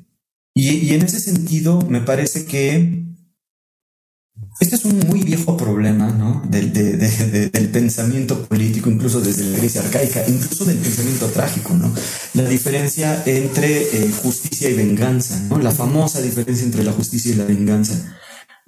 [0.53, 3.05] Y, en ese sentido, me parece que
[4.59, 6.41] este es un muy viejo problema, ¿no?
[6.49, 11.93] Del, del, pensamiento político, incluso desde la iglesia arcaica, incluso del pensamiento trágico, ¿no?
[12.33, 15.59] La diferencia entre eh, justicia y venganza, ¿no?
[15.59, 18.17] La famosa diferencia entre la justicia y la venganza.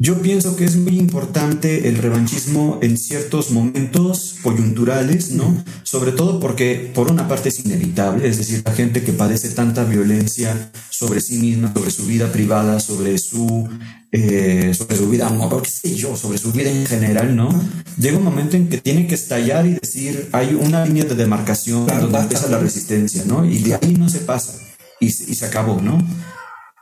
[0.01, 5.61] Yo pienso que es muy importante el revanchismo en ciertos momentos coyunturales, ¿no?
[5.83, 9.83] Sobre todo porque por una parte es inevitable, es decir, la gente que padece tanta
[9.83, 13.67] violencia sobre sí misma, sobre su vida privada, sobre su,
[14.13, 17.49] eh, sobre su vida amor, qué sé yo, sobre su vida en general, ¿no?
[17.97, 21.85] Llega un momento en que tiene que estallar y decir, hay una línea de demarcación
[21.85, 23.43] donde empieza la resistencia, ¿no?
[23.43, 24.53] Y de ahí no se pasa
[25.01, 25.97] y, y se acabó, ¿no?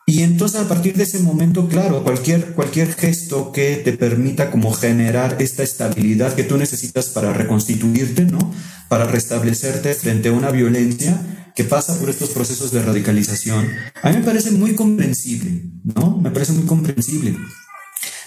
[0.09, 4.71] Y entonces a partir de ese momento, claro, cualquier, cualquier gesto que te permita como
[4.71, 8.39] generar esta estabilidad que tú necesitas para reconstituirte, ¿no?
[8.87, 13.67] Para restablecerte frente a una violencia que pasa por estos procesos de radicalización,
[14.01, 16.15] a mí me parece muy comprensible, ¿no?
[16.15, 17.35] Me parece muy comprensible.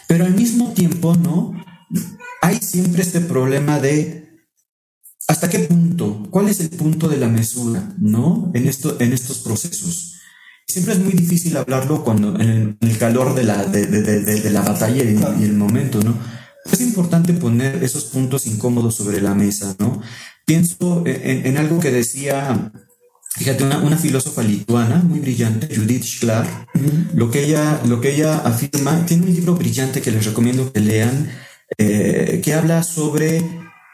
[0.06, 1.54] Pero al mismo tiempo, ¿no?
[2.42, 4.28] Hay siempre este problema de
[5.28, 6.26] ¿Hasta qué punto?
[6.30, 8.50] ¿Cuál es el punto de la mesura, no?
[8.52, 10.19] En, esto, en estos procesos
[10.70, 15.44] siempre es muy difícil hablarlo cuando en el, calor de la, de, la batalla y,
[15.44, 16.16] el momento, ¿no?
[16.70, 20.00] Es importante poner esos puntos incómodos sobre la mesa, ¿no?
[20.46, 22.72] Pienso en, algo que decía,
[23.36, 26.46] fíjate, una, filósofa lituana muy brillante, Judith Schlar,
[27.14, 30.80] lo, que ella, lo que ella afirma, tiene un libro brillante que les recomiendo que
[30.80, 31.30] lean,
[31.78, 33.44] eh, que habla sobre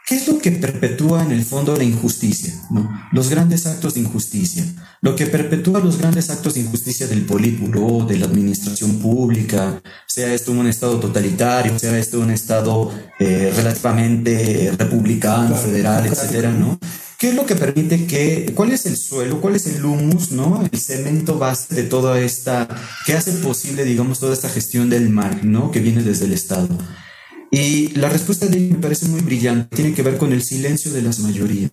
[0.07, 2.53] ¿Qué es lo que perpetúa en el fondo la injusticia?
[2.69, 2.89] ¿no?
[3.11, 4.63] Los grandes actos de injusticia.
[5.01, 10.33] Lo que perpetúa los grandes actos de injusticia del politburo, de la administración pública, sea
[10.33, 12.89] esto un estado totalitario, sea esto un estado
[13.19, 16.79] eh, relativamente republicano, federal, etcétera, ¿no?
[17.19, 20.65] ¿Qué es lo que permite que, cuál es el suelo, cuál es el humus, ¿no?
[20.71, 22.69] El cemento base de toda esta,
[23.05, 25.69] que hace posible, digamos, toda esta gestión del mal, ¿no?
[25.69, 26.69] Que viene desde el Estado.
[27.51, 29.75] Y la respuesta de él me parece muy brillante.
[29.75, 31.71] Tiene que ver con el silencio de las mayorías.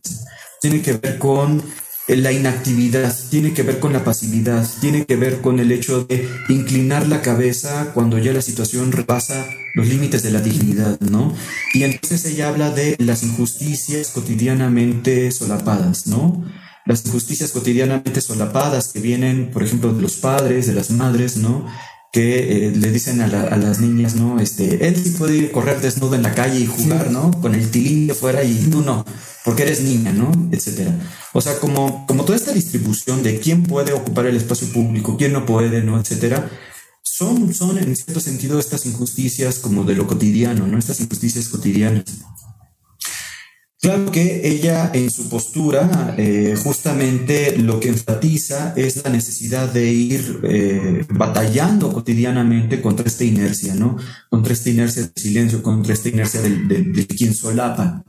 [0.61, 1.63] Tiene que ver con
[2.07, 6.29] la inactividad, tiene que ver con la pasividad, tiene que ver con el hecho de
[6.49, 11.35] inclinar la cabeza cuando ya la situación repasa los límites de la dignidad, ¿no?
[11.73, 16.45] Y entonces ella habla de las injusticias cotidianamente solapadas, ¿no?
[16.85, 21.67] Las injusticias cotidianamente solapadas que vienen, por ejemplo, de los padres, de las madres, ¿no?
[22.15, 24.39] Que eh, le dicen a, las niñas, ¿no?
[24.39, 27.33] Este, él sí puede correr desnudo en la calle y jugar, ¿no?
[27.41, 29.05] Con el tilín de fuera y tú no,
[29.45, 30.31] porque eres niña, ¿no?
[30.53, 30.97] Etcétera.
[31.33, 35.33] O sea, como, como toda esta distribución de quién puede ocupar el espacio público, quién
[35.33, 35.99] no puede, ¿no?
[35.99, 36.49] Etcétera.
[37.03, 40.79] Son, son en cierto sentido estas injusticias como de lo cotidiano, ¿no?
[40.79, 42.05] Estas injusticias cotidianas.
[43.85, 49.93] Claro que ella en su postura eh, justamente lo que enfatiza es la necesidad de
[49.93, 53.99] ir eh, batallando cotidianamente contra esta inercia, ¿no?
[54.31, 58.03] Contra esta inercia del silencio, contra esta inercia de, quien solapa.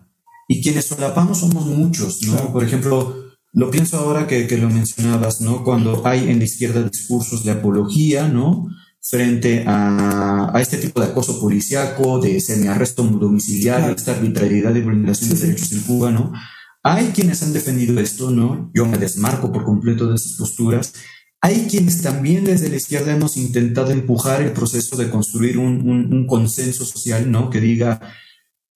[0.48, 2.54] Y quienes solapamos somos muchos, ¿no?
[2.54, 5.66] Por ejemplo, lo pienso ahora que, que lo mencionabas, ¿no?
[5.66, 8.70] Cuando hay en la izquierda discursos de apología, ¿no?
[9.08, 15.30] Frente a, a, este tipo de acoso policiaco, de semiarresto domiciliario, esta arbitrariedad de vulneración
[15.30, 16.34] de derechos en Cuba, ¿no?
[16.82, 18.72] Hay quienes han defendido esto, ¿no?
[18.74, 20.94] Yo me desmarco por completo de esas posturas.
[21.42, 26.26] Hay quienes también desde la izquierda hemos intentado empujar el proceso de construir un, un,
[26.26, 27.52] consenso social, ¿no?
[27.52, 28.02] Que diga,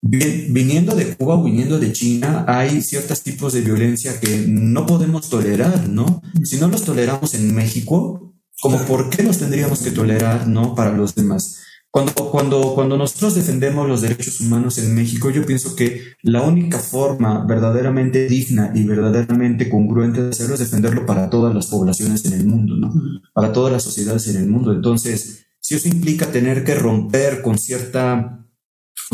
[0.02, 5.30] viniendo de Cuba o viniendo de China, hay ciertos tipos de violencia que no podemos
[5.30, 6.22] tolerar, ¿no?
[6.44, 8.29] Si no los toleramos en México,
[8.62, 10.76] como por qué nos tendríamos que tolerar, ¿no?
[10.76, 11.60] Para los demás.
[11.91, 16.78] Cuando, cuando, cuando nosotros defendemos los derechos humanos en México, yo pienso que la única
[16.78, 22.34] forma verdaderamente digna y verdaderamente congruente de hacerlo es defenderlo para todas las poblaciones en
[22.34, 22.93] el mundo, ¿no?
[23.34, 24.72] Para todas las sociedades en el mundo.
[24.72, 28.45] Entonces, si eso implica tener que romper con cierta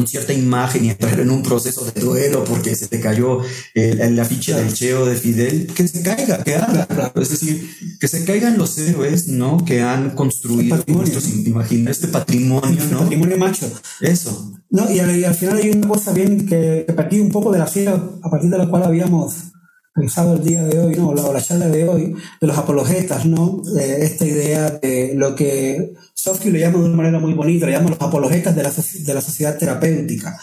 [0.03, 3.39] cierta imagen y entrar en un proceso de duelo porque se te cayó
[3.73, 6.87] el, el afiche del Cheo de Fidel, que se caiga, que haga.
[7.15, 9.63] Es decir, que se caigan los héroes, ¿no?
[9.63, 12.99] Que han construido nuestros imagina este patrimonio, ¿no?
[12.99, 13.71] patrimonio macho.
[14.01, 14.53] Eso.
[14.69, 17.51] No, y al, y al final hay una cosa bien que, que partí un poco
[17.51, 19.54] de la silla a partir de la cual habíamos
[19.95, 21.09] pensado el día de hoy, ¿no?
[21.09, 23.61] O la, la charla de hoy, de los apologetas, ¿no?
[23.79, 27.71] Eh, esta idea de lo que Sofsky lo llama de una manera muy bonita, le
[27.71, 30.37] llama los apologetas de la, de la sociedad terapéutica.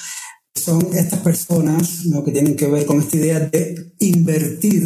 [0.55, 2.23] Son estas personas ¿no?
[2.25, 4.83] que tienen que ver con esta idea de invertir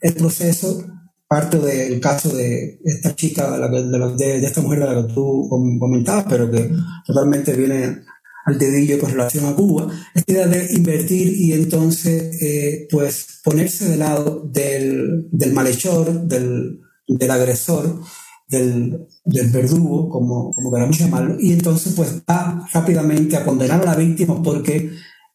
[0.00, 0.86] el proceso.
[1.28, 5.14] Parte del caso de esta chica, de, la de, de- esta mujer de la que
[5.14, 6.70] tú com- comentabas, pero que
[7.06, 8.00] totalmente viene
[8.44, 13.88] al dedillo con relación a Cuba, esta idea de invertir y entonces eh, pues ponerse
[13.88, 18.00] de lado del, del malhechor, del, del agresor,
[18.48, 23.92] del, del verdugo, como, como queramos llamarlo, y entonces pues va rápidamente a condenar a
[23.92, 24.90] la víctima porque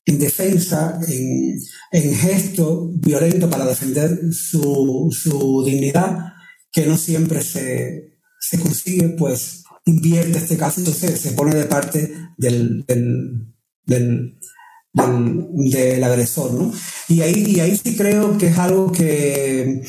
[0.05, 1.59] en defensa, en,
[1.91, 6.33] en gesto violento para defender su, su dignidad,
[6.71, 12.13] que no siempre se, se consigue, pues invierte este caso, entonces se pone de parte
[12.37, 13.53] del, del,
[13.85, 14.39] del,
[14.93, 16.71] del, agresor, ¿no?
[17.07, 19.81] Y ahí, y ahí sí creo que es algo que,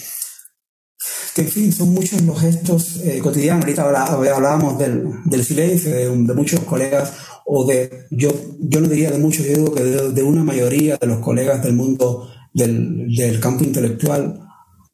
[1.35, 3.65] que en fin, son muchos los gestos eh, cotidianos.
[3.65, 7.13] Ahorita hablábamos del, del silencio de, de muchos colegas,
[7.45, 8.31] o de, yo,
[8.61, 11.63] yo no diría de muchos, yo digo que de, de una mayoría de los colegas
[11.63, 14.48] del mundo del, del campo intelectual,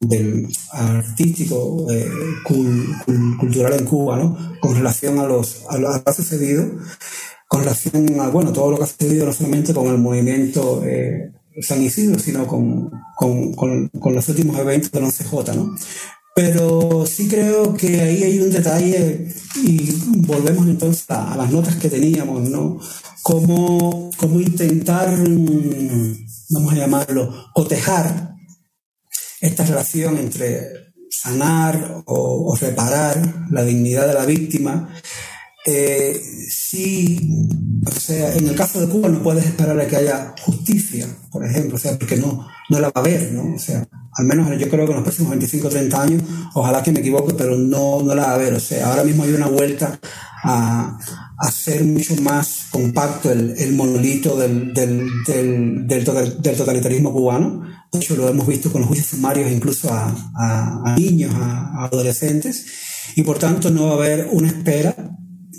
[0.07, 2.07] del artístico, eh,
[2.47, 4.37] cul- cul- cultural en Cuba, ¿no?
[4.59, 6.65] Con relación a, los, a lo que ha sucedido,
[7.47, 11.31] con relación a, bueno, todo lo que ha sucedido no solamente con el movimiento eh,
[11.61, 15.75] San Isidro, sino con, con, con, con los últimos eventos del 11J, ¿no?
[16.35, 19.33] Pero sí creo que ahí hay un detalle
[19.63, 19.89] y
[20.27, 22.77] volvemos entonces a, a las notas que teníamos, ¿no?
[23.23, 28.34] Cómo, cómo intentar, mm, vamos a llamarlo, cotejar
[29.45, 34.89] esta relación entre sanar o, reparar la dignidad de la víctima.
[35.65, 37.49] Eh, sí,
[37.87, 41.43] o sea, en el caso de Cuba no puedes esperar a que haya justicia, por
[41.43, 43.55] ejemplo, o sea, porque no, no la va a haber, ¿no?
[43.55, 43.87] O sea,
[44.17, 46.23] al menos yo creo que en los próximos 25 o 30 años,
[46.53, 48.53] ojalá que me equivoque, pero no, no la va a haber.
[48.53, 49.99] O sea, ahora mismo hay una vuelta
[50.43, 50.97] a,
[51.37, 57.63] hacer mucho más compacto el, el monolito del, del, del, del totalitarismo cubano.
[57.91, 61.81] De hecho, lo hemos visto con los juicios sumarios incluso a, a, a niños, a,
[61.81, 62.65] a adolescentes,
[63.15, 64.95] y por tanto no va a haber una espera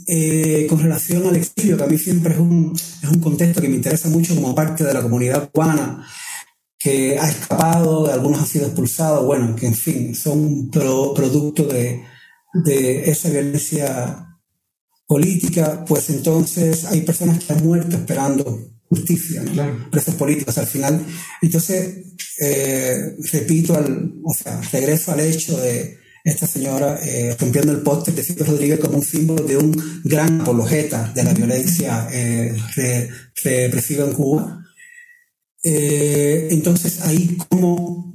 [0.07, 3.69] eh, con relación al exilio, que a mí siempre es un, es un contexto que
[3.69, 6.07] me interesa mucho como parte de la comunidad cubana,
[6.79, 12.03] que ha escapado, algunos han sido expulsados, bueno, que en fin, son pro- producto de,
[12.53, 14.23] de esa violencia
[15.07, 18.59] política, pues entonces hay personas que han muerto esperando
[18.89, 19.53] justicia, ¿no?
[19.53, 19.89] Claro.
[19.91, 21.05] presos políticos al final.
[21.43, 21.97] Entonces,
[22.41, 28.15] eh, repito, al, o sea, regreso al hecho de esta señora eh, rompiendo el póster
[28.15, 33.09] de Silvio Rodríguez como un símbolo de un gran apologeta de la violencia eh, re-
[33.45, 34.63] represiva en Cuba.
[35.63, 38.15] Eh, entonces, ahí cómo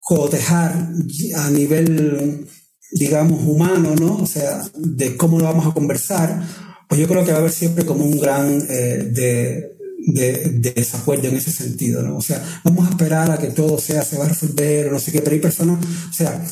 [0.00, 0.88] cotejar
[1.36, 2.46] a nivel,
[2.92, 4.18] digamos, humano, ¿no?
[4.18, 6.42] O sea, de cómo lo vamos a conversar,
[6.88, 9.75] pues yo creo que va a haber siempre como un gran eh, de,
[10.06, 12.16] de, de desacuerdo en ese sentido, ¿no?
[12.16, 14.98] O sea, vamos a esperar a que todo sea, se va a resolver o no
[15.00, 16.44] sé qué, pero hay personas, o sea,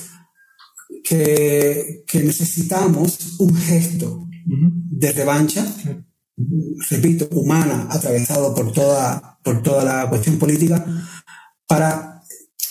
[1.02, 5.66] que, que necesitamos un gesto de revancha,
[6.90, 10.84] repito, humana, atravesado por toda, por toda la cuestión política,
[11.66, 12.20] para,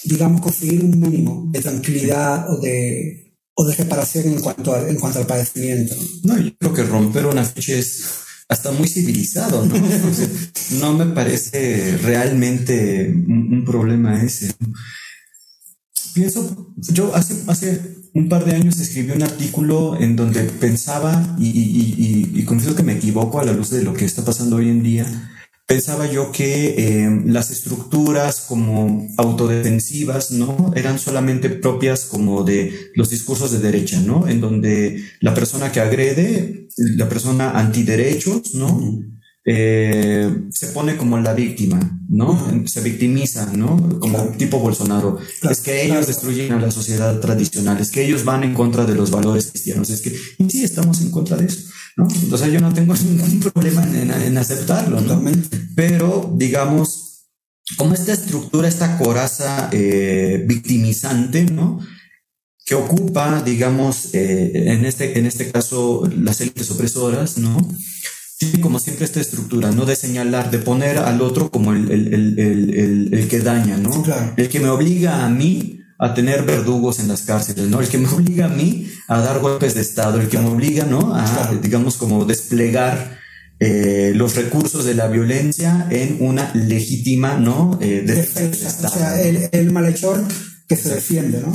[0.04, 4.98] digamos, conseguir un mínimo de tranquilidad o de, o de reparación en cuanto, a- en
[5.00, 5.96] cuanto al padecimiento.
[6.24, 6.38] ¿no?
[6.38, 8.04] Yo creo que romper una ficha es
[8.50, 9.76] hasta muy civilizado, ¿no?
[10.80, 14.54] No me parece realmente un, problema ese.
[16.14, 17.82] Pienso, yo hace, hace
[18.14, 22.76] un par de años escribí un artículo en donde pensaba, y, y, y, y confieso
[22.76, 25.33] que me equivoco a la luz de lo que está pasando hoy en día,
[25.74, 30.72] pensaba yo que eh, las estructuras como autodefensivas, ¿no?
[30.76, 34.28] Eran solamente propias como de los discursos de derecha, ¿no?
[34.28, 39.00] En donde la persona que agrede, la persona antiderechos, ¿no?
[39.46, 42.66] Eh, se pone como la víctima, ¿no?
[42.66, 44.00] Se victimiza, ¿no?
[44.00, 45.20] Como tipo Bolsonaro.
[45.50, 48.96] es que ellos destruyen a la sociedad tradicional, es que ellos van en contra de
[48.96, 52.08] los valores cristianos, es que y sí estamos en contra de eso, ¿no?
[52.32, 55.22] O sea, yo no tengo ningún problema en, aceptarlo, ¿no?
[55.76, 57.28] Pero, digamos,
[57.78, 61.80] como esta estructura, esta coraza eh, victimizante, ¿no?
[62.66, 67.58] que ocupa, digamos, eh, en, este, en este caso, las élites opresoras, ¿no?
[68.38, 69.86] Tiene como siempre esta estructura, ¿no?
[69.86, 74.04] De señalar, de poner al otro como el, el, el, el que daña, ¿no?
[74.38, 77.80] El que me obliga a mí a tener verdugos en las cárceles, ¿no?
[77.80, 80.86] El que me obliga a mí a dar golpes de Estado, el que me obliga,
[80.86, 81.16] ¿no?
[81.16, 83.20] A, digamos, como desplegar
[83.60, 87.80] eh, los recursos de la violencia en una legítima, ¿no?
[87.82, 88.76] Eh, defensa.
[88.86, 90.24] O sea, el, el malhechor
[90.68, 91.54] que se defiende, ¿no?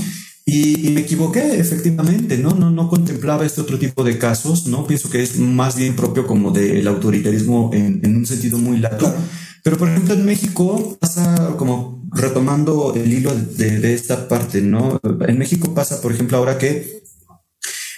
[0.51, 2.53] Y, me equivoqué, efectivamente, ¿no?
[2.53, 2.71] ¿no?
[2.71, 4.87] No contemplaba este otro tipo de casos, ¿no?
[4.87, 9.13] Pienso que es más bien propio como del autoritarismo en, en, un sentido muy largo.
[9.63, 14.99] Pero, por ejemplo, en México pasa como retomando el hilo de, de esta parte, ¿no?
[15.29, 17.03] En México pasa, por ejemplo, ahora que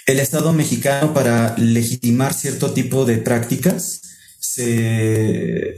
[0.05, 4.01] el Estado mexicano para legitimar cierto tipo de prácticas
[4.41, 5.77] se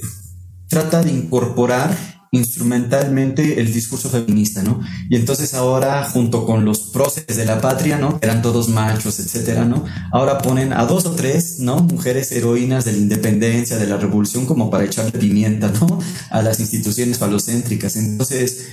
[0.70, 1.96] trata de incorporar
[2.34, 4.82] instrumentalmente el discurso feminista, ¿no?
[5.08, 8.18] Y entonces ahora, junto con los próceres de la patria, ¿no?
[8.24, 9.86] Eran todos machos, etcétera, ¿no?
[10.12, 11.78] Ahora ponen a dos o tres, ¿no?
[11.78, 16.00] Mujeres heroínas de la independencia, de la revolución, como para echarle pimienta, ¿no?
[16.32, 17.96] A las instituciones falocéntricas.
[17.98, 18.66] Entonces,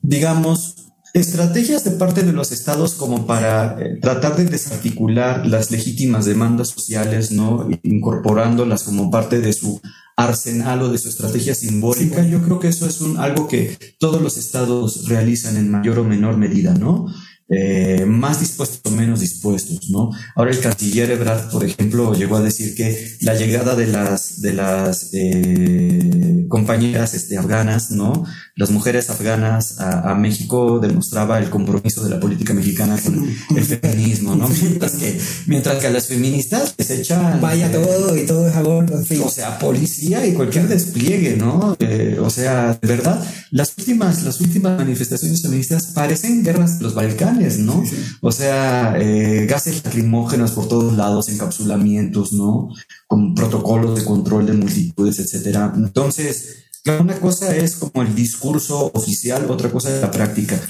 [0.00, 0.76] digamos,
[1.12, 6.68] estrategias de parte de los estados como para eh, tratar de desarticular las legítimas demandas
[6.68, 7.68] sociales, ¿no?
[7.82, 9.82] Incorporándolas como parte de su
[10.16, 14.22] arsenal o de su estrategia simbólica, yo creo que eso es un, algo que todos
[14.22, 17.06] los estados realizan en mayor o menor medida, ¿no?
[17.48, 20.10] Eh, más dispuestos o menos dispuestos, ¿no?
[20.34, 24.52] Ahora el canciller Ebrard, por ejemplo, llegó a decir que la llegada de las, de
[24.52, 28.24] las eh, compañeras este, afganas, ¿no?
[28.54, 34.34] Las mujeres afganas a, México demostraba el compromiso de la política mexicana con el feminismo,
[34.34, 34.48] ¿no?
[34.48, 37.40] Mientras que, mientras que a las feministas les echan...
[37.40, 41.76] Vaya todo y todo es agor, O sea, policía y cualquier despliegue, ¿no?
[41.80, 46.94] Eh, o sea, de verdad, las últimas, las últimas manifestaciones feministas parecen guerras de los
[46.94, 47.82] Balcanes ¿no?
[48.20, 52.68] O sea, eh, gases lacrimógenos por todos lados, encapsulamientos, ¿no?
[53.06, 55.72] Con protocolos de control de multitudes, etcétera.
[55.76, 56.64] Entonces,
[57.00, 60.60] una cosa es como el discurso oficial, otra cosa es la práctica.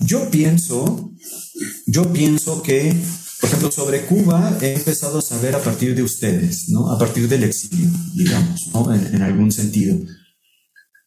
[0.00, 1.12] Yo pienso,
[1.86, 2.94] yo pienso que,
[3.40, 6.90] por ejemplo, sobre Cuba he empezado a saber a partir de ustedes, ¿no?
[6.90, 8.94] A partir del exilio, digamos, ¿no?
[8.94, 9.96] en algún sentido.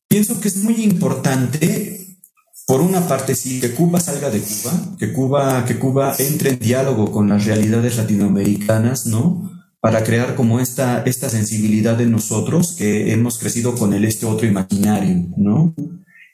[0.08, 2.00] Pienso que es muy importante
[2.70, 6.60] por una parte sí, que Cuba salga de Cuba, que Cuba, que Cuba entre en
[6.60, 9.59] diálogo con las realidades latinoamericanas, ¿no?
[9.82, 14.46] Para crear como esta, esta sensibilidad de nosotros que hemos crecido con el este otro
[14.46, 15.74] imaginario, ¿no?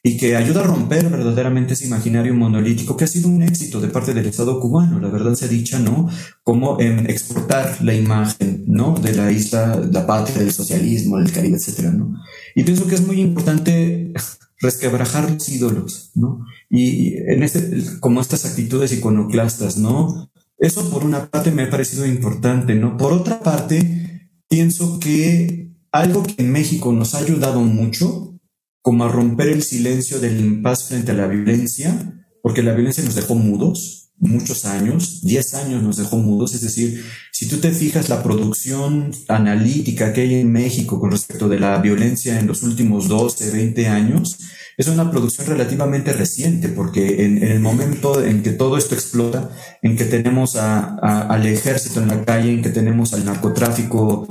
[0.02, 3.88] Y que ayuda a romper verdaderamente ese imaginario monolítico que ha sido un éxito de
[3.88, 6.10] parte del Estado cubano, la verdad se ha dicha, ¿no?
[6.43, 8.96] Como en exportar la imagen, ¿no?
[8.96, 12.16] De la isla, la patria del socialismo, del Caribe, etcétera, ¿no?
[12.56, 14.12] Y pienso que es muy importante
[14.60, 16.46] resquebrajar los ídolos, ¿no?
[16.70, 20.30] Y en este, como estas actitudes iconoclastas, ¿no?
[20.58, 22.97] Eso por una parte me ha parecido importante, ¿no?
[22.97, 28.39] Por otra parte, pienso que algo que en México nos ha ayudado mucho,
[28.82, 33.16] como a romper el silencio del impas frente a la violencia, porque la violencia nos
[33.16, 38.10] dejó mudos, muchos años, 10 años nos dejó mudos, es decir, si tú te fijas
[38.10, 43.08] la producción analítica que hay en México con respecto de la violencia en los últimos
[43.08, 44.38] 12, 20 años,
[44.78, 49.49] es una producción relativamente reciente, porque en, el momento en que todo esto explota,
[49.82, 54.28] en que tenemos al ejército en la calle, en que tenemos al narcotráfico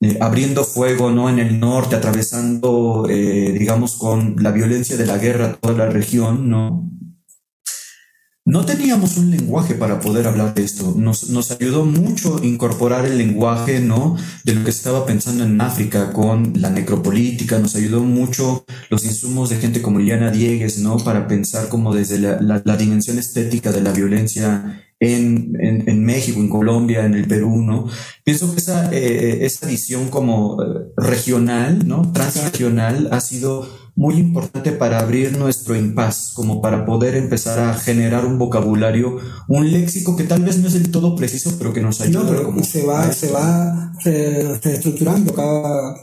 [0.00, 1.28] eh, abriendo fuego, ¿no?
[1.28, 6.48] En el norte, atravesando, eh, digamos, con la violencia de la guerra toda la región,
[6.48, 6.88] ¿no?
[8.48, 10.94] No teníamos un lenguaje para poder hablar de esto.
[10.96, 14.16] Nos, nos, ayudó mucho incorporar el lenguaje, ¿no?
[14.42, 17.58] De lo que estaba pensando en África con la necropolítica.
[17.58, 20.96] Nos ayudó mucho los insumos de gente como Liliana Diegues, ¿no?
[20.96, 26.40] Para pensar como desde la, la, dimensión estética de la violencia en, en, en, México,
[26.40, 27.86] en Colombia, en el Perú, ¿no?
[28.24, 32.12] Pienso que esa, eh, esa visión como eh, regional, ¿no?
[32.12, 33.68] Transregional ha sido
[33.98, 39.18] muy importante para abrir nuestro impas, como para poder empezar a generar un vocabulario,
[39.48, 42.22] un léxico que tal vez no es del todo preciso, pero que nos ayuda.
[42.22, 45.94] No, pero como se va, se va reestructurando cada,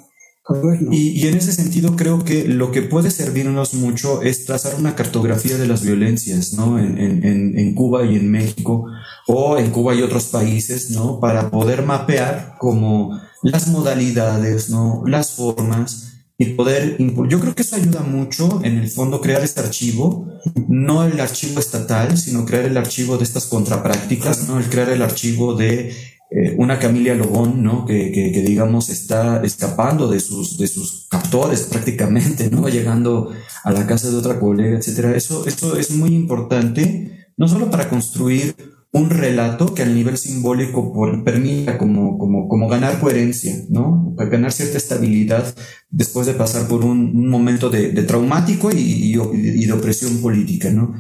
[0.62, 0.82] vez.
[0.92, 4.94] Y, y, en ese sentido creo que lo que puede servirnos mucho es trazar una
[4.94, 6.78] cartografía de las violencias, ¿no?
[6.78, 8.88] En, en, en Cuba y en México,
[9.26, 11.22] o en Cuba y otros países, ¿no?
[11.22, 15.02] Para poder mapear como las modalidades, ¿no?
[15.08, 16.98] Las formas y poder
[17.30, 20.28] yo creo que eso ayuda mucho en el fondo crear este archivo
[20.68, 25.02] no el archivo estatal sino crear el archivo de estas contraprácticas no el crear el
[25.02, 25.96] archivo de
[26.32, 31.08] eh, una Camilia Lobón no que, que, que, digamos está escapando de sus de sus
[31.10, 33.32] captores prácticamente no llegando
[33.64, 35.16] a la casa de otra colega etcétera.
[35.16, 40.94] Eso eso es muy importante no solo para construir un relato que al nivel simbólico
[41.26, 44.14] permita como, como, como, ganar coherencia, ¿no?
[44.16, 45.54] Ganar cierta estabilidad
[45.90, 50.94] después de pasar por un, momento de, traumático y, y, de opresión política, ¿no?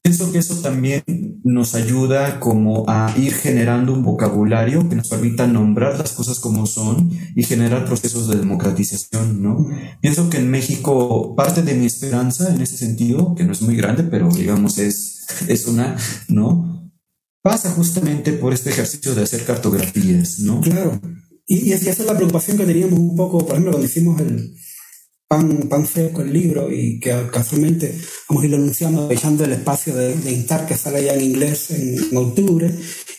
[0.00, 1.02] Pienso que eso también
[1.44, 6.64] nos ayuda como a ir generando un vocabulario que nos permita nombrar las cosas como
[6.64, 9.68] son y generar procesos de democratización, ¿no?
[10.00, 13.76] Pienso que en México parte de mi esperanza en ese sentido, que no es muy
[13.76, 15.96] grande, pero digamos es, es una,
[16.28, 16.73] ¿no?
[17.44, 20.62] Pasa justamente por este ejercicio de hacer cartografías, ¿no?
[20.62, 20.98] Claro.
[21.46, 24.54] Y, y esa es la preocupación que teníamos un poco, por ejemplo, cuando hicimos el
[25.28, 27.94] pan, pan fresco, el libro, y que casualmente
[28.30, 31.70] vamos a ir anunciando, aprovechando el espacio de, de, Intar que sale ya en inglés
[31.70, 32.70] en, octubre,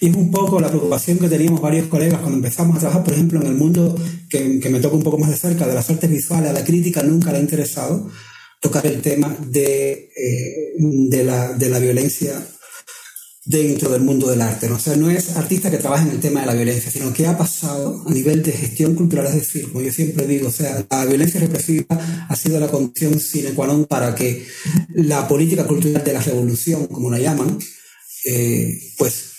[0.01, 3.13] y es un poco la preocupación que teníamos varios colegas cuando empezamos a trabajar, por
[3.13, 3.95] ejemplo, en el mundo
[4.27, 6.63] que, que me toca un poco más de cerca, de las artes visuales, a la
[6.63, 8.09] crítica nunca le ha interesado
[8.59, 12.43] tocar el tema de, eh, de, la, de la violencia
[13.45, 14.67] dentro del mundo del arte.
[14.67, 14.75] ¿no?
[14.75, 17.27] O sea, no es artista que trabaja en el tema de la violencia, sino que
[17.27, 20.85] ha pasado a nivel de gestión cultural, es decir, como yo siempre digo, o sea,
[20.89, 21.85] la violencia represiva
[22.27, 24.45] ha sido la condición sine qua non para que
[24.95, 27.59] la política cultural de la revolución, como la llaman,
[28.25, 29.35] eh, pues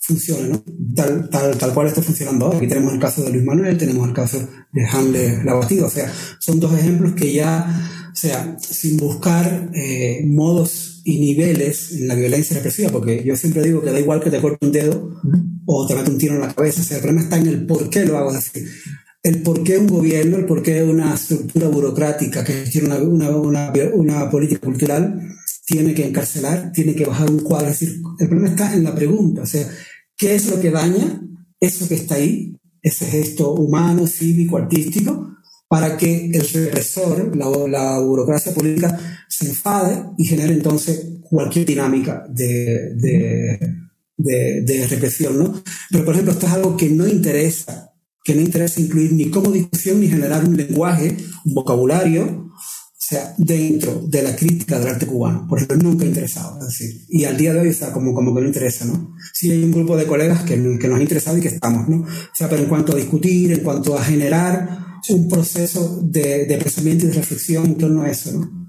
[0.00, 0.64] funcione, ¿no?
[0.94, 2.58] Tal, tal, tal cual está funcionando ahora.
[2.58, 6.12] Aquí tenemos el caso de Luis Manuel, tenemos el caso de Hanle Labatida, o sea,
[6.40, 12.14] son dos ejemplos que ya, o sea, sin buscar eh, modos y niveles en la
[12.14, 15.20] violencia represiva, porque yo siempre digo que da igual que te corte un dedo
[15.66, 17.66] o te mate un tiro en la cabeza, o sea, el problema está en el
[17.66, 18.64] por qué lo hago así.
[19.22, 23.72] El por qué un gobierno, el por qué una estructura burocrática que tiene una, una,
[23.94, 25.20] una, política cultural
[25.64, 27.68] tiene que encarcelar, tiene que bajar un cuadro.
[27.68, 29.68] Es decir, el problema está en la pregunta, o sea,
[30.16, 31.22] ¿qué es lo que daña
[31.60, 35.21] eso que está ahí, ese gesto humano, cívico, artístico?
[35.72, 42.26] Para que el represor, la, la, burocracia política, se enfade y genere entonces cualquier dinámica
[42.28, 43.58] de, de,
[44.18, 45.38] de, de, represión.
[45.38, 45.62] ¿no?
[45.90, 47.90] Pero, por ejemplo, esto es algo que no interesa,
[48.22, 51.16] que no interesa incluir ni como discusión ni generar un lenguaje,
[51.46, 55.46] un vocabulario, o sea, dentro de la crítica del arte cubano.
[55.48, 56.60] Por ejemplo, nunca interesado.
[56.60, 59.16] Es decir, y al día de hoy está como, como que no interesa, ¿no?
[59.32, 62.02] Sí hay un grupo de colegas que, que nos ha interesado y que estamos, ¿no?
[62.02, 66.58] O sea, pero en cuanto a discutir, en cuanto a generar un proceso de, de,
[66.58, 68.62] pensamiento y de reflexión en torno a eso, ¿no?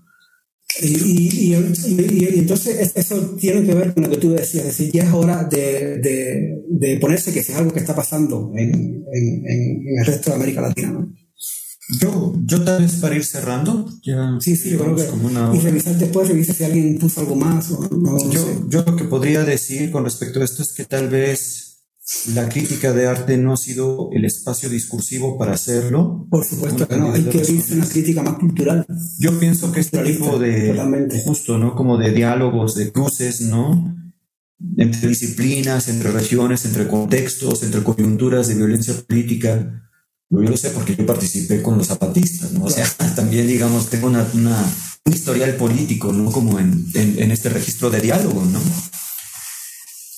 [0.81, 4.91] Y, y, y, entonces eso tiene que ver con lo que tú decías, es decir,
[4.91, 9.47] ya es hora de, de, de ponerse que es algo que está pasando en, en,
[9.47, 11.13] en, el resto de América Latina, ¿no?
[11.99, 15.53] Yo, yo tal vez para ir cerrando, ya sí, sí, yo creo que como una
[15.53, 19.03] y revisar después, revisa si alguien puso algo más o no, yo, yo lo que
[19.03, 21.72] podría decir con respecto a esto es que tal vez
[22.36, 26.28] la crítica de arte no ha sido el espacio discursivo para hacerlo.
[26.30, 28.86] Por supuesto que no, hay que irse una crítica más cultural.
[29.20, 31.76] Yo pienso que este tipo de, justo, ¿no?
[31.76, 33.95] Como de diálogos, de cruces, ¿no?
[34.78, 39.89] Entre disciplinas, entre regiones, entre contextos, entre coyunturas de violencia política.
[40.30, 42.66] Yo lo sé porque yo participé con los zapatistas, ¿no?
[42.66, 42.86] O sea,
[43.16, 44.62] también, digamos, tengo una, una,
[45.06, 46.32] un historial político, ¿no?
[46.32, 48.60] Como en, en, en este registro de diálogo, ¿no?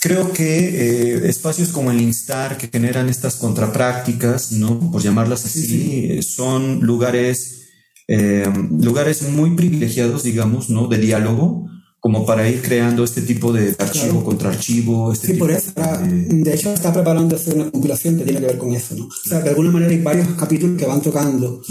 [0.05, 4.91] Creo que eh, espacios como el Instar, que generan estas contraprácticas, ¿no?
[4.91, 7.69] por llamarlas así, eh, son lugares,
[8.07, 8.45] eh,
[8.79, 10.85] lugares muy privilegiados, digamos, ¿no?
[10.85, 11.67] de diálogo,
[11.99, 15.11] como para ir creando este tipo de archivo contra archivo.
[15.11, 16.53] Este sí, por eso, de...
[16.53, 18.93] hecho, está preparándose una compilación que tiene que ver con eso.
[18.93, 19.05] ¿no?
[19.05, 21.63] O sea, de alguna manera hay varios capítulos que van tocando.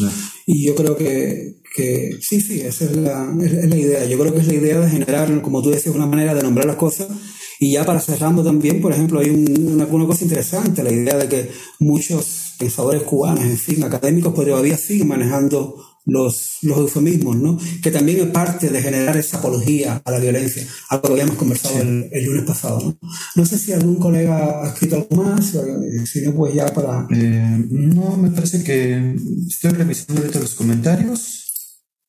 [0.44, 4.04] Y yo creo que, que sí, sí, esa es la, es la idea.
[4.06, 6.66] Yo creo que es la idea de generar, como tú decías, una manera de nombrar
[6.66, 7.06] las cosas
[7.60, 11.28] y ya para cerrando también, por ejemplo, hay una, una, cosa interesante, la idea de
[11.28, 15.76] que muchos pensadores cubanos, en fin, académicos, pues todavía siguen manejando
[16.06, 17.58] los, los eufemismos, ¿no?
[17.82, 21.80] Que también es parte de generar esa apología a la violencia, algo que habíamos conversado
[21.80, 23.08] el, lunes pasado, ¿no?
[23.34, 25.54] No sé si algún colega ha escrito algo más,
[26.04, 27.06] si no, pues ya para...
[27.10, 29.16] Eh, no, me parece que
[29.48, 31.40] estoy revisando ahorita los comentarios.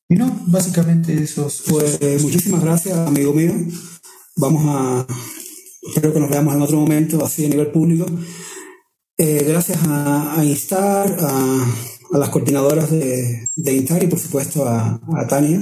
[0.08, 1.64] Y no, básicamente esos...
[1.68, 3.54] Pues muchísimas gracias, amigo mío.
[4.36, 5.06] Vamos a,
[5.88, 8.06] espero que nos veamos en otro momento, así a nivel público.
[9.16, 15.58] Eh, gracias a, Instar, a, las coordinadoras de, de, Instar y por supuesto a, Tania.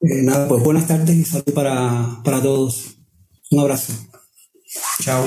[0.00, 2.98] Eh, nada, pues buenas tardes y salud para, para todos.
[3.50, 3.92] Un abrazo.
[5.00, 5.24] Chao.